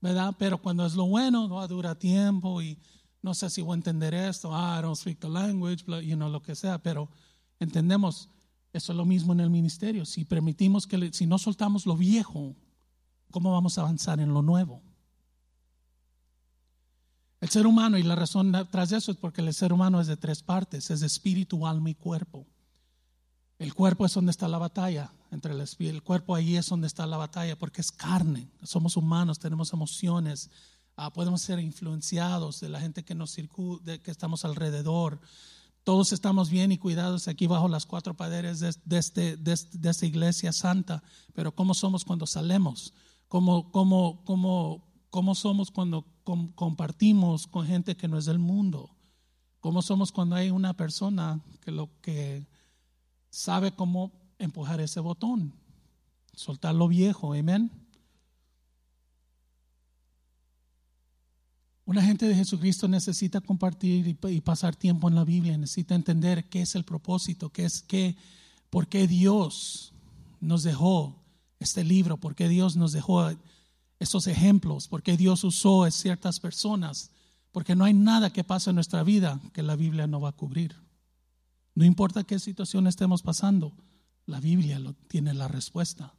[0.00, 0.34] ¿Verdad?
[0.38, 2.78] Pero cuando es lo bueno, no dura tiempo y
[3.20, 4.54] no sé si voy a entender esto.
[4.54, 6.78] Ah, I don't speak the language, you know, lo que sea.
[6.78, 7.08] Pero
[7.58, 8.30] entendemos
[8.72, 10.04] Eso es lo mismo en el ministerio.
[10.04, 12.54] Si permitimos que, si no soltamos lo viejo,
[13.30, 14.80] ¿cómo vamos a avanzar en lo nuevo?
[17.40, 20.16] El ser humano, y la razón tras eso es porque el ser humano es de
[20.16, 22.46] tres partes, es espíritu, alma y cuerpo.
[23.58, 27.06] El cuerpo es donde está la batalla, entre el el cuerpo ahí es donde está
[27.06, 30.50] la batalla, porque es carne, somos humanos, tenemos emociones,
[30.96, 35.20] ah, podemos ser influenciados de la gente que nos circula, que estamos alrededor.
[35.84, 40.52] Todos estamos bien y cuidados aquí bajo las cuatro paredes de, este, de, esta iglesia
[40.52, 42.92] santa, pero ¿cómo somos cuando salemos?
[43.28, 46.06] ¿Cómo, cómo, cómo, cómo somos cuando
[46.54, 48.90] compartimos con gente que no es del mundo?
[49.60, 52.46] ¿Cómo somos cuando hay una persona que lo que
[53.28, 55.52] sabe cómo empujar ese botón?
[56.32, 57.70] Soltar lo viejo, amén.
[61.84, 66.62] Una gente de Jesucristo necesita compartir y, pasar tiempo en la Biblia, necesita entender qué
[66.62, 68.16] es el propósito, qué es qué,
[68.70, 69.92] por qué Dios
[70.40, 71.16] nos dejó
[71.58, 73.28] este libro, por qué Dios nos dejó
[74.00, 77.12] esos ejemplos, porque Dios usó a ciertas personas,
[77.52, 80.36] porque no hay nada que pase en nuestra vida que la Biblia no va a
[80.36, 80.74] cubrir.
[81.74, 83.76] No importa qué situación estemos pasando,
[84.26, 86.14] la Biblia tiene la respuesta.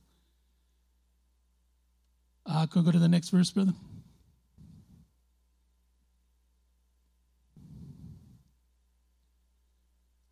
[2.46, 3.74] Uh, can go to the?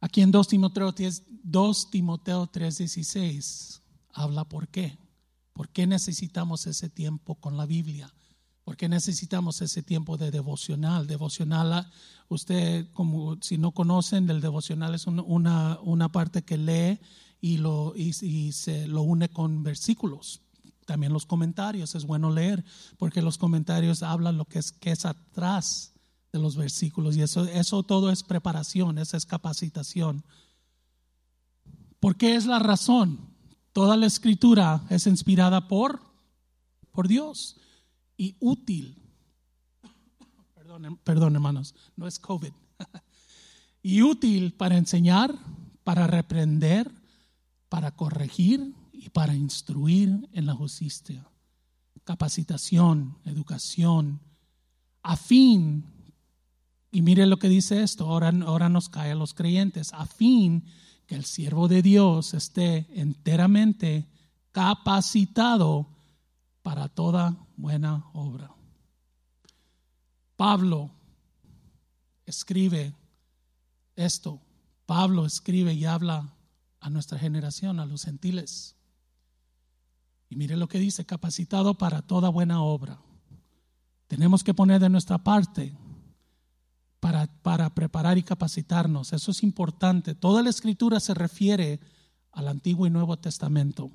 [0.01, 0.93] Aquí en 2 Timoteo
[1.43, 3.81] 2 Timoteo 3:16
[4.13, 4.97] habla por qué.
[5.59, 8.13] ¿Por qué necesitamos ese tiempo con la Biblia?
[8.63, 11.05] ¿Por qué necesitamos ese tiempo de devocional?
[11.05, 11.91] Devocional,
[12.29, 17.01] usted, como si no conocen, el devocional es una, una parte que lee
[17.41, 18.13] y, lo, y,
[18.53, 20.43] se lo une con versículos.
[20.85, 22.63] También los comentarios, es bueno leer,
[22.97, 25.91] porque los comentarios hablan lo que es, es atrás
[26.31, 30.23] de los versículos y eso, eso todo es preparación, esa es capacitación.
[31.99, 33.28] ¿Por qué es la razón?
[33.73, 36.01] Toda la escritura es inspirada por,
[36.91, 37.57] por Dios
[38.17, 38.97] y útil.
[40.55, 42.51] Perdón, perdón, hermanos, no es COVID.
[43.83, 45.33] y útil para enseñar,
[45.83, 46.91] para reprender,
[47.69, 51.27] para corregir y para instruir en la justicia.
[52.03, 54.19] Capacitación, educación,
[55.03, 55.85] a fin,
[56.91, 60.65] y mire lo que dice esto, ahora, ahora nos cae a los creyentes, a fin
[61.09, 64.07] que el siervo de Dios esté enteramente
[64.51, 65.87] capacitado
[66.61, 68.51] para toda buena obra.
[70.35, 70.91] Pablo
[72.27, 72.93] escribe
[73.95, 74.39] esto.
[74.85, 76.35] Pablo escribe y habla
[76.79, 78.75] a nuestra generación, a los gentiles.
[80.29, 83.01] Y mire lo que dice, capacitado para toda buena obra.
[84.05, 85.75] Tenemos que poner de nuestra parte
[87.49, 89.11] para, para preparar y capacitarnos.
[89.11, 90.13] Eso es importante.
[90.13, 91.79] Toda la escritura se refiere
[92.31, 93.89] al Antiguo y Nuevo Testamento.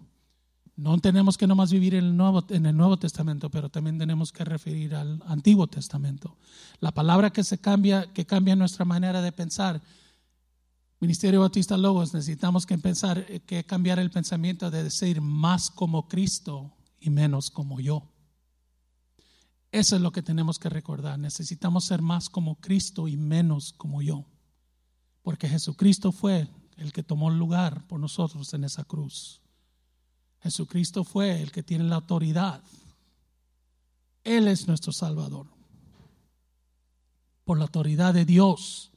[0.75, 4.33] No tenemos que nomás vivir en el, Nuevo, en el Nuevo Testamento, pero también tenemos
[4.33, 6.37] que referir al Antiguo Testamento.
[6.81, 9.81] La palabra que se cambia, que cambia nuestra manera de pensar.
[10.99, 16.73] Ministerio Bautista Logos, necesitamos que pensar, que cambiar el pensamiento de decir más como Cristo
[17.01, 18.14] y menos como yo.
[19.75, 21.19] Eso es lo que tenemos que recordar.
[21.19, 24.25] Necesitamos ser más como Cristo y menos como yo.
[25.21, 29.43] Porque Jesucristo fue el que tomó lugar por nosotros en esa cruz.
[30.39, 32.63] Jesucristo fue el que tiene la autoridad.
[34.23, 35.49] Él es nuestro Salvador.
[37.45, 38.93] Por la autoridad de Dios.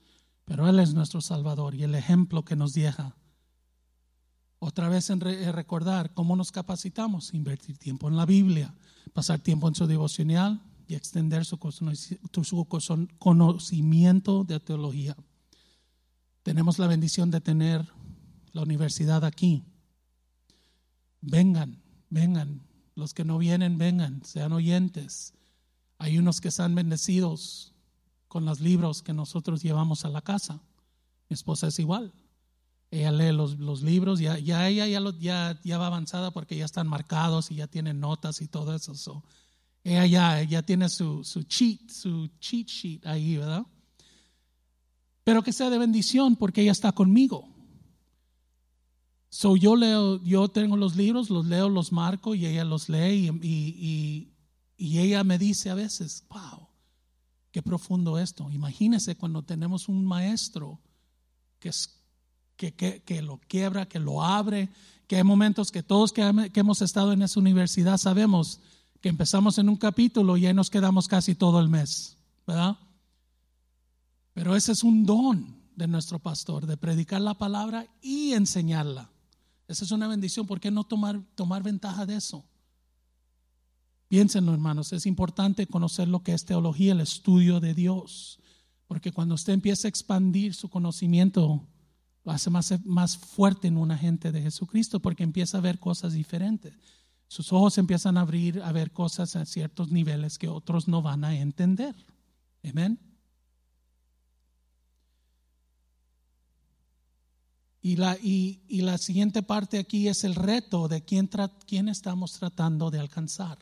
[0.45, 3.15] Pero Él es nuestro Salvador y el ejemplo que nos deja.
[4.59, 8.73] Otra vez en recordar cómo nos capacitamos, invertir tiempo en la Biblia,
[9.13, 11.59] pasar tiempo en su devocional y extender su
[13.19, 15.15] conocimiento de teología.
[16.41, 17.87] Tenemos la bendición de tener
[18.53, 19.63] la universidad aquí.
[21.21, 22.65] Vengan, vengan.
[22.95, 25.33] Los que no vienen, vengan, sean oyentes.
[25.99, 27.75] Hay unos que están bendecidos
[28.27, 30.61] con los libros que nosotros llevamos a la casa.
[31.29, 32.13] Mi esposa es igual.
[32.89, 36.65] Ella lee los, los libros, ya, ya ella ya, ya, ya, va avanzada porque ya
[36.65, 39.23] están marcados y ya tienen notas y todo eso.
[39.83, 43.65] ella ya, ya tiene su, su, cheat, su cheat sheet ahí, ¿verdad?
[45.25, 47.53] Pero que sea de bendición porque ella está conmigo.
[49.29, 53.29] So yo leo, yo tengo los libros, los leo, los marco y ella los lee
[53.41, 54.33] y, y,
[54.77, 56.69] y ella me dice a veces, wow,
[57.51, 58.49] qué profundo esto.
[58.49, 60.79] Imagínese cuando tenemos un maestro
[61.59, 61.96] que es
[62.57, 64.69] que, lo quiebra, que lo abre,
[65.07, 66.21] que hay momentos que todos que,
[66.55, 68.59] hemos estado en esa universidad sabemos
[68.99, 72.77] que empezamos en un capítulo y ahí nos quedamos casi todo el mes, ¿verdad?
[74.33, 79.09] Pero ese es un don de nuestro pastor, de predicar la palabra y enseñarla.
[79.67, 80.47] Esa es una bendición.
[80.47, 82.43] ¿Por qué no tomar, tomar ventaja de eso?
[84.07, 84.93] Piénsenlo, hermanos.
[84.93, 88.39] Es importante conocer lo que es teología, el estudio de Dios.
[88.87, 91.67] Porque cuando usted empieza a expandir su conocimiento,
[92.27, 96.11] lo hace más, más fuerte en un agente de Jesucristo porque empieza a ver cosas
[96.11, 96.73] diferentes.
[97.29, 101.23] Sus ojos empiezan a abrir a ver cosas a ciertos niveles que otros no van
[101.23, 101.95] a entender.
[102.69, 102.99] Amén.
[107.81, 111.29] Y la, y, la siguiente parte aquí es el reto de quién,
[111.65, 113.57] quién estamos tratando de alcanzar,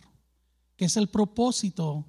[0.76, 2.03] que es el propósito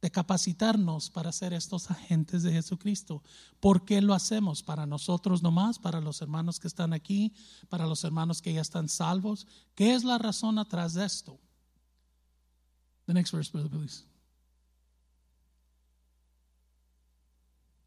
[0.00, 3.22] de capacitarnos para ser estos agentes de Jesucristo.
[3.58, 4.62] ¿Por qué lo hacemos?
[4.62, 5.78] ¿Para nosotros nomás?
[5.78, 7.32] ¿Para los hermanos que están aquí?
[7.68, 9.46] ¿Para los hermanos que ya están salvos?
[9.74, 11.40] ¿Qué es la razón atrás de esto?
[13.06, 14.04] The next verse, brother, please.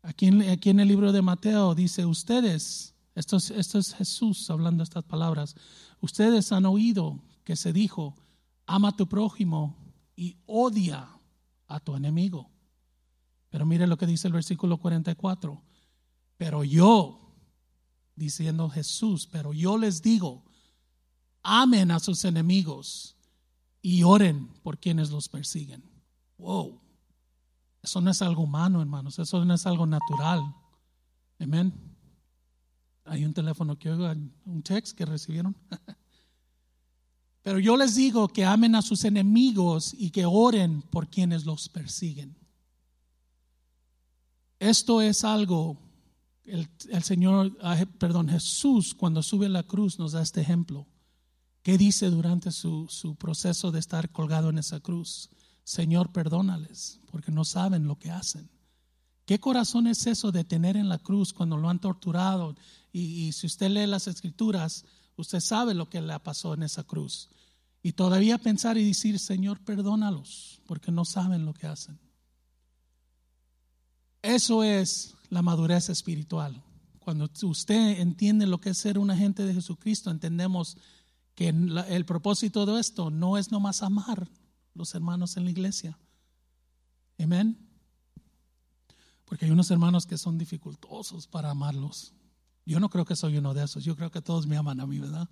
[0.03, 5.03] Aquí en, el libro de Mateo dice, ustedes, esto es, esto es Jesús hablando estas
[5.03, 5.55] palabras,
[5.99, 8.15] ustedes han oído que se dijo,
[8.65, 9.77] ama a tu prójimo
[10.15, 11.20] y odia
[11.75, 12.49] a tu enemigo.
[13.49, 15.61] Pero mire lo que dice el versículo 44.
[16.37, 17.35] Pero yo,
[18.15, 20.43] diciendo Jesús, pero yo les digo,
[21.43, 23.17] amen a sus enemigos
[23.81, 25.83] y oren por quienes los persiguen.
[26.37, 26.79] Wow.
[27.81, 29.19] Eso no es algo humano, hermanos.
[29.19, 30.41] Eso no es algo natural.
[31.39, 31.73] Amén.
[33.05, 34.09] Hay un teléfono que oigo,
[34.45, 35.55] un text que recibieron.
[37.43, 41.69] Pero yo les digo que amen a sus enemigos y que oren por quienes los
[41.69, 42.37] persiguen.
[44.59, 45.79] Esto es algo,
[46.45, 46.69] el,
[47.03, 50.87] Señor, ah, perdón, Jesús cuando sube a la cruz nos da este ejemplo.
[51.63, 55.29] ¿Qué dice durante su, su proceso de estar colgado en esa cruz?
[55.63, 58.51] Señor, perdónales, porque no saben lo que hacen.
[59.25, 62.55] ¿Qué corazón es eso de tener en la cruz cuando lo han torturado?
[62.91, 64.85] Y, y si usted lee las escrituras,
[65.21, 67.29] Usted sabe lo que le pasó en esa cruz.
[67.83, 71.99] Y todavía pensar y decir, Señor, perdónalos, porque no saben lo que hacen.
[74.23, 76.63] Eso es la madurez espiritual.
[76.99, 80.77] Cuando usted entiende lo que es ser un agente de Jesucristo, entendemos
[81.35, 84.27] que el propósito de esto no es nomás amar
[84.73, 85.97] los hermanos en la iglesia.
[87.19, 87.57] Amén.
[89.25, 92.13] Porque hay unos hermanos que son dificultosos para amarlos.
[92.65, 93.83] Yo no creo que soy uno de esos.
[93.83, 95.27] Yo creo que todos me aman a mí, ¿verdad?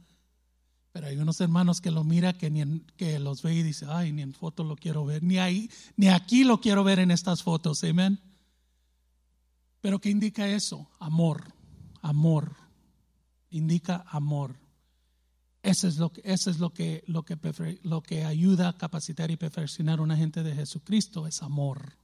[0.92, 4.12] Pero hay unos hermanos que lo mira que, ni que los ve y dice, ay,
[4.12, 7.44] ni en foto lo quiero ver, ni ahí, ni aquí lo quiero ver en estas
[7.44, 8.20] fotos, amén.
[9.82, 10.90] Pero ¿qué indica eso?
[11.00, 11.54] Amor,
[12.02, 12.56] amor,
[13.52, 14.56] indica amor.
[15.62, 17.38] Eso es lo que, eso es lo que, lo que,
[17.84, 21.99] lo que ayuda a capacitar y perfeccionar a una gente de Jesucristo, es amor.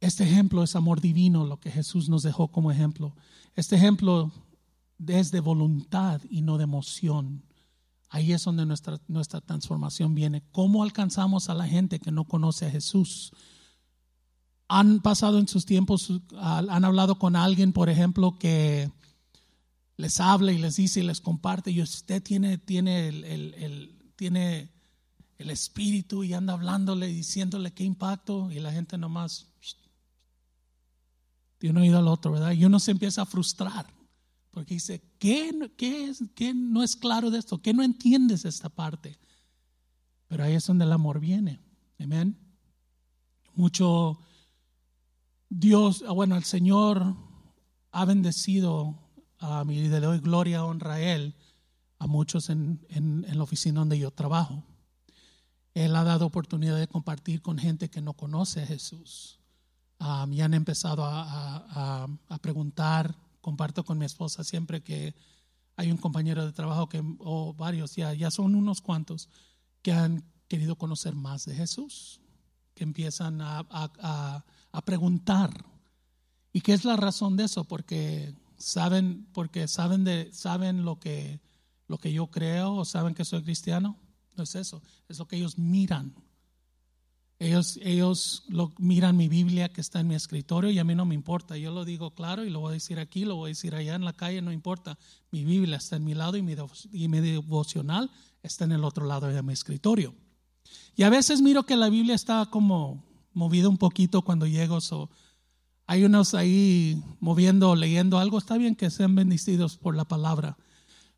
[0.00, 3.14] Este ejemplo es amor divino, lo que Jesús nos dejó como ejemplo.
[3.56, 4.32] Este ejemplo
[5.06, 7.42] es de voluntad y no de emoción.
[8.08, 10.42] Ahí es donde nuestra, nuestra transformación viene.
[10.52, 13.32] ¿Cómo alcanzamos a la gente que no conoce a Jesús?
[14.68, 18.90] Han pasado en sus tiempos, han hablado con alguien, por ejemplo, que
[19.96, 24.70] les habla y les dice y les comparte, y usted tiene, tiene, el, el, tiene
[25.38, 29.48] el espíritu y anda hablándole diciéndole qué impacto, y la gente nomás
[31.60, 32.52] de un oído al otro, ¿verdad?
[32.52, 33.86] Y uno se empieza a frustrar
[34.50, 37.62] porque dice, ¿qué, qué, es, ¿qué no es claro de esto?
[37.62, 39.18] ¿Qué no entiendes esta parte?
[40.26, 41.60] Pero ahí es donde el amor viene.
[42.00, 42.36] Amén.
[43.54, 44.18] Mucho
[45.48, 47.16] Dios, ah, bueno, el Señor
[47.92, 48.98] ha bendecido
[49.38, 51.34] a mi y le doy gloria, honra a Él,
[51.98, 54.64] a muchos en, en la oficina donde yo trabajo.
[55.74, 59.37] Él ha dado oportunidad de compartir con gente que no conoce a Jesús
[59.98, 62.06] me han empezado a,
[62.40, 65.14] preguntar, comparto con mi esposa siempre que
[65.76, 69.28] hay un compañero de trabajo que, o varios, ya, ya son unos cuantos,
[69.82, 72.20] que han querido conocer más de Jesús,
[72.74, 75.64] que empiezan a, a, preguntar.
[76.52, 77.64] ¿Y qué es la razón de eso?
[77.64, 81.40] Porque saben, porque saben, de, saben lo, que,
[81.86, 83.96] lo que yo creo o saben que soy cristiano.
[84.36, 86.14] No es eso, es lo que ellos miran
[87.40, 91.04] ellos, ellos lo, miran mi Biblia que está en mi escritorio y a mí no
[91.04, 91.56] me importa.
[91.56, 93.94] Yo lo digo claro y lo voy a decir aquí, lo voy a decir allá
[93.94, 94.98] en la calle, no importa.
[95.30, 96.56] Mi Biblia está en mi lado y mi,
[96.92, 98.10] y mi devocional
[98.42, 100.14] está en el otro lado de mi escritorio.
[100.96, 104.80] Y a veces miro que la Biblia está como movida un poquito cuando llego.
[104.80, 105.08] So,
[105.86, 108.38] hay unos ahí moviendo, leyendo algo.
[108.38, 110.58] Está bien que sean bendecidos por la palabra.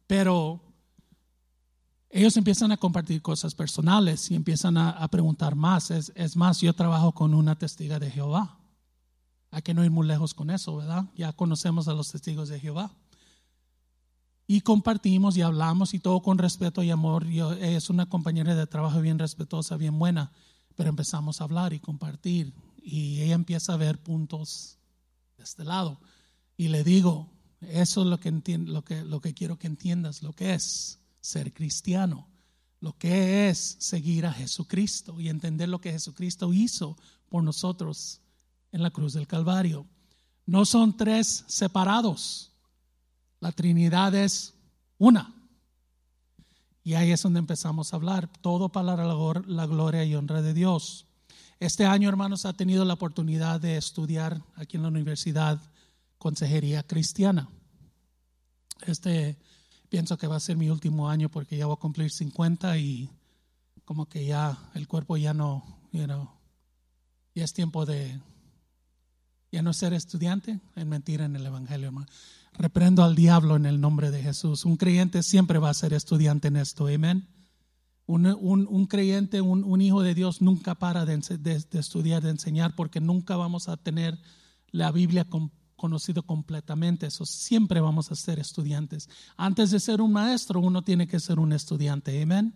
[0.07, 0.61] Pero
[2.13, 5.93] ellos empiezan a compartir cosas personales y empiezan a, preguntar más.
[5.93, 8.59] Es, más, yo trabajo con una testiga de Jehová.
[9.53, 11.05] Hay que no ir muy lejos con eso, ¿verdad?
[11.17, 12.91] Ya conocemos a los testigos de Jehová.
[14.49, 17.29] y compartimos y hablamos y todo con respeto y amor.
[17.29, 20.33] Yo, es una compañera de trabajo bien respetuosa, bien buena,
[20.75, 22.53] pero empezamos a hablar y compartir
[22.83, 24.79] y ella empieza a ver puntos
[25.37, 26.01] de este lado.
[26.57, 27.29] Y le digo,
[27.61, 32.29] eso es lo que, lo lo que quiero que entiendas, lo que es ser cristiano,
[32.81, 36.97] lo que es seguir a Jesucristo y entender lo que Jesucristo hizo
[37.29, 38.21] por nosotros
[38.73, 39.87] en la cruz del Calvario.
[40.47, 42.53] No son tres separados,
[43.41, 44.55] la Trinidad es
[44.99, 45.35] una.
[46.83, 51.07] Y ahí es donde empezamos a hablar, todo para la gloria y honra de Dios.
[51.61, 55.61] Este año, hermanos, ha tenido la oportunidad de estudiar aquí en la universidad
[56.17, 57.51] consejería cristiana.
[58.87, 59.39] Este
[59.91, 63.11] pienso que va a ser mi último año porque ya voy a cumplir 50 y
[63.85, 66.31] como que ya el cuerpo ya no, you know,
[67.35, 68.19] ya es tiempo de
[69.53, 72.07] ya no ser estudiante en mentira en el evangelio, hermano.
[72.57, 74.65] Reprendo al diablo en el nombre de Jesús.
[74.65, 77.27] Un creyente siempre va a ser estudiante en esto, amén.
[78.07, 81.21] Un, creyente, un, hijo de Dios nunca para de,
[81.73, 84.19] estudiar, de enseñar, porque nunca vamos a tener
[84.73, 85.25] la Biblia
[85.81, 87.07] conocido completamente.
[87.07, 89.09] Eso siempre vamos a ser estudiantes.
[89.39, 92.23] Antes de ser un maestro, uno tiene que ser un estudiante.
[92.23, 92.55] Amén.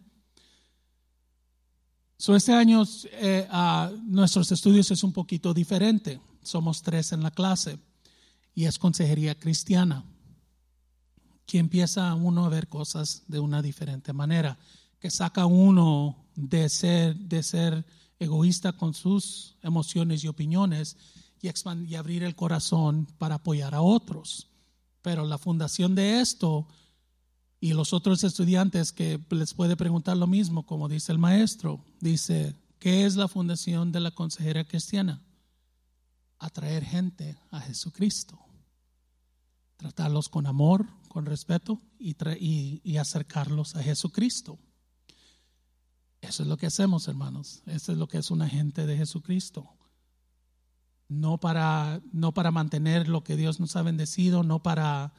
[2.18, 3.49] So, este año eh,
[4.05, 6.20] nuestros estudios es un poquito diferente.
[6.43, 7.79] Somos tres en la clase
[8.55, 10.05] y es consejería cristiana,
[11.47, 14.59] que empieza uno a ver cosas de una diferente manera
[15.01, 17.87] que saca uno de ser, de ser
[18.18, 20.97] egoísta con sus emociones y opiniones
[21.45, 24.49] y, y abrir el corazón para apoyar a otros.
[25.03, 26.66] Pero la fundación de esto
[27.61, 32.57] y los otros estudiantes que les puede preguntar lo mismo, como dice el maestro, dice,
[32.78, 35.22] ¿qué es la fundación de la consejera cristiana?
[36.38, 38.38] Atraer gente a Jesucristo,
[39.76, 42.16] tratarlos con amor, con respeto y,
[42.82, 44.59] y acercarlos a Jesucristo.
[46.20, 47.62] Eso es lo que hacemos, hermanos.
[47.66, 49.68] Eso es lo que es un agente de Jesucristo.
[51.09, 55.12] No para, no para mantener lo que Dios nos ha bendecido, no para,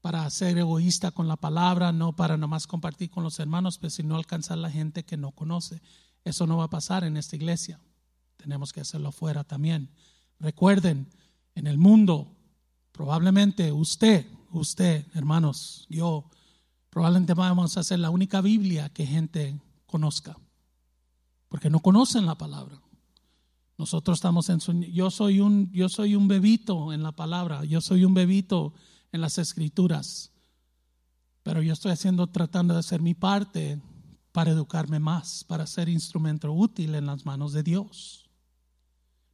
[0.00, 3.94] para ser egoísta con la palabra, no para nomás compartir con los hermanos, pero pues,
[3.94, 5.80] sino alcanzar la gente que no conoce.
[6.24, 7.80] Eso no va a pasar en esta iglesia.
[8.36, 9.90] Tenemos que hacerlo fuera también.
[10.40, 11.08] Recuerden,
[11.54, 12.36] en el mundo,
[12.92, 16.30] probablemente usted, usted, hermanos, yo,
[16.90, 20.36] probablemente vamos a hacer la única Biblia que gente conozca
[21.48, 22.80] porque no conocen la palabra.
[23.78, 27.80] Nosotros estamos en su, yo soy un yo soy un bebito en la palabra, yo
[27.80, 28.74] soy un bebito
[29.12, 30.32] en las escrituras.
[31.44, 33.80] Pero yo estoy haciendo tratando de hacer mi parte
[34.32, 38.28] para educarme más, para ser instrumento útil en las manos de Dios.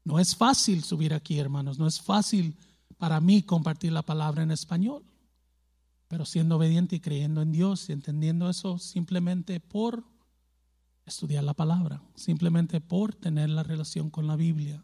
[0.04, 2.54] No es fácil subir aquí, hermanos, no es fácil
[2.98, 5.02] para mí compartir la palabra en español.
[6.06, 10.04] Pero siendo obediente y creyendo en Dios y entendiendo eso simplemente por
[11.06, 14.82] estudiar la palabra, simplemente por tener la relación con la Biblia.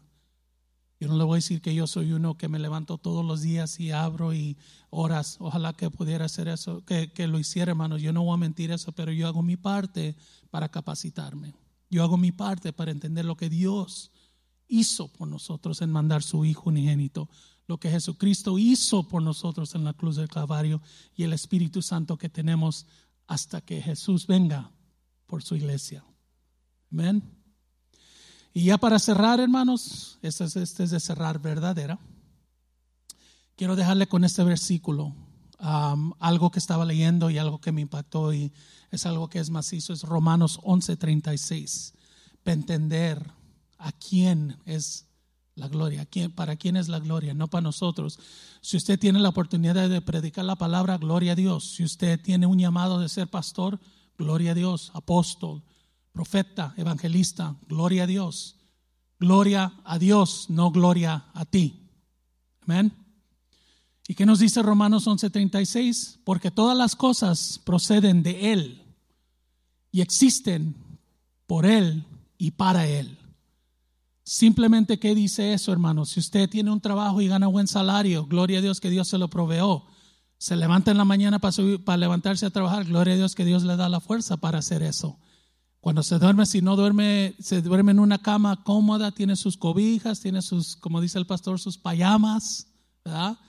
[0.99, 3.41] Yo no le voy a decir que yo soy uno que me levanto todos los
[3.41, 4.55] días y abro y
[4.91, 5.37] horas.
[5.39, 8.03] Ojalá que pudiera hacer eso, que, que lo hiciera, hermanos.
[8.03, 10.15] Yo no voy a mentir eso, pero yo hago mi parte
[10.51, 11.55] para capacitarme.
[11.89, 14.11] Yo hago mi parte para entender lo que Dios
[14.67, 17.29] hizo por nosotros en mandar su Hijo unigénito,
[17.65, 20.83] lo que Jesucristo hizo por nosotros en la cruz del Calvario
[21.15, 22.85] y el Espíritu Santo que tenemos
[23.25, 24.71] hasta que Jesús venga
[25.25, 26.05] por su iglesia.
[26.91, 27.23] Amén.
[28.53, 31.99] Y ya para cerrar, hermanos, este es, este es de cerrar verdadera.
[33.55, 35.15] Quiero dejarle con este versículo
[35.59, 38.51] algo que estaba leyendo y algo que me impactó y
[38.89, 41.93] es algo que es macizo, es Romanos 11:36.
[42.43, 43.31] Para entender
[43.77, 45.05] a quién es
[45.55, 48.19] la gloria, para quién es la gloria, no para nosotros.
[48.61, 51.75] Si usted tiene la oportunidad de predicar la palabra, gloria a Dios.
[51.75, 53.79] Si usted tiene un llamado de ser pastor,
[54.17, 55.63] gloria a Dios, apóstol,
[56.11, 58.57] profeta, evangelista, gloria a Dios.
[59.19, 61.87] Gloria a Dios, no gloria a ti.
[62.61, 62.91] Amén.
[64.07, 66.19] ¿Y qué nos dice Romanos 11:36?
[66.23, 68.83] Porque todas las cosas proceden de Él
[69.91, 70.75] y existen
[71.45, 72.03] por Él
[72.37, 73.19] y para Él.
[74.23, 76.09] Simplemente, ¿qué dice eso, hermanos?
[76.09, 79.17] Si usted tiene un trabajo y gana buen salario, gloria a Dios que Dios se
[79.17, 79.85] lo proveó.
[80.37, 81.55] Se levanta en la mañana para,
[81.85, 84.81] para levantarse a trabajar, gloria a Dios que Dios le da la fuerza para hacer
[84.81, 85.19] eso.
[85.81, 90.19] Cuando se duerme, si no duerme, se duerme en una cama cómoda, tiene sus cobijas,
[90.19, 92.67] tiene sus, como dice el pastor, sus payamas,
[93.03, 93.39] ¿verdad?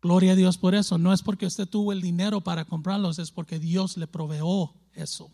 [0.00, 0.96] Gloria a Dios por eso.
[0.96, 5.30] No es porque usted tuvo el dinero para comprarlos, es porque Dios le proveó eso.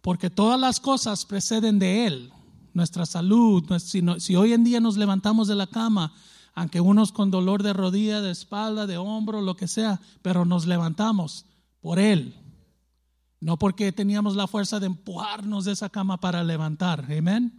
[0.00, 2.32] Porque todas las cosas preceden de Él.
[2.74, 6.14] Nuestra salud, si, si hoy en día nos levantamos de la cama,
[6.52, 10.66] aunque unos con dolor de rodilla, de espalda, de hombro, lo que sea, pero nos
[10.66, 11.46] levantamos
[11.80, 12.34] por Él.
[13.40, 17.06] No porque teníamos la fuerza de empujarnos de esa cama para levantar.
[17.10, 17.58] Amén.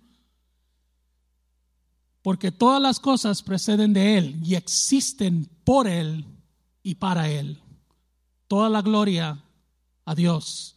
[2.21, 6.25] Porque todas las cosas preceden de Él y existen por Él
[6.83, 7.59] y para Él.
[8.47, 9.43] Toda la gloria
[10.05, 10.75] a Dios.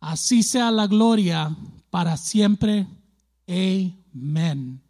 [0.00, 1.56] Así sea la gloria
[1.90, 2.86] para siempre.
[3.46, 4.82] Amén.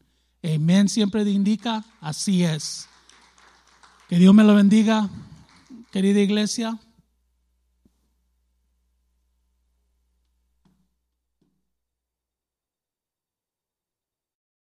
[0.42, 2.88] Amén siempre indica, así es.
[4.08, 5.10] Que Dios me lo bendiga,
[5.90, 6.78] querida iglesia.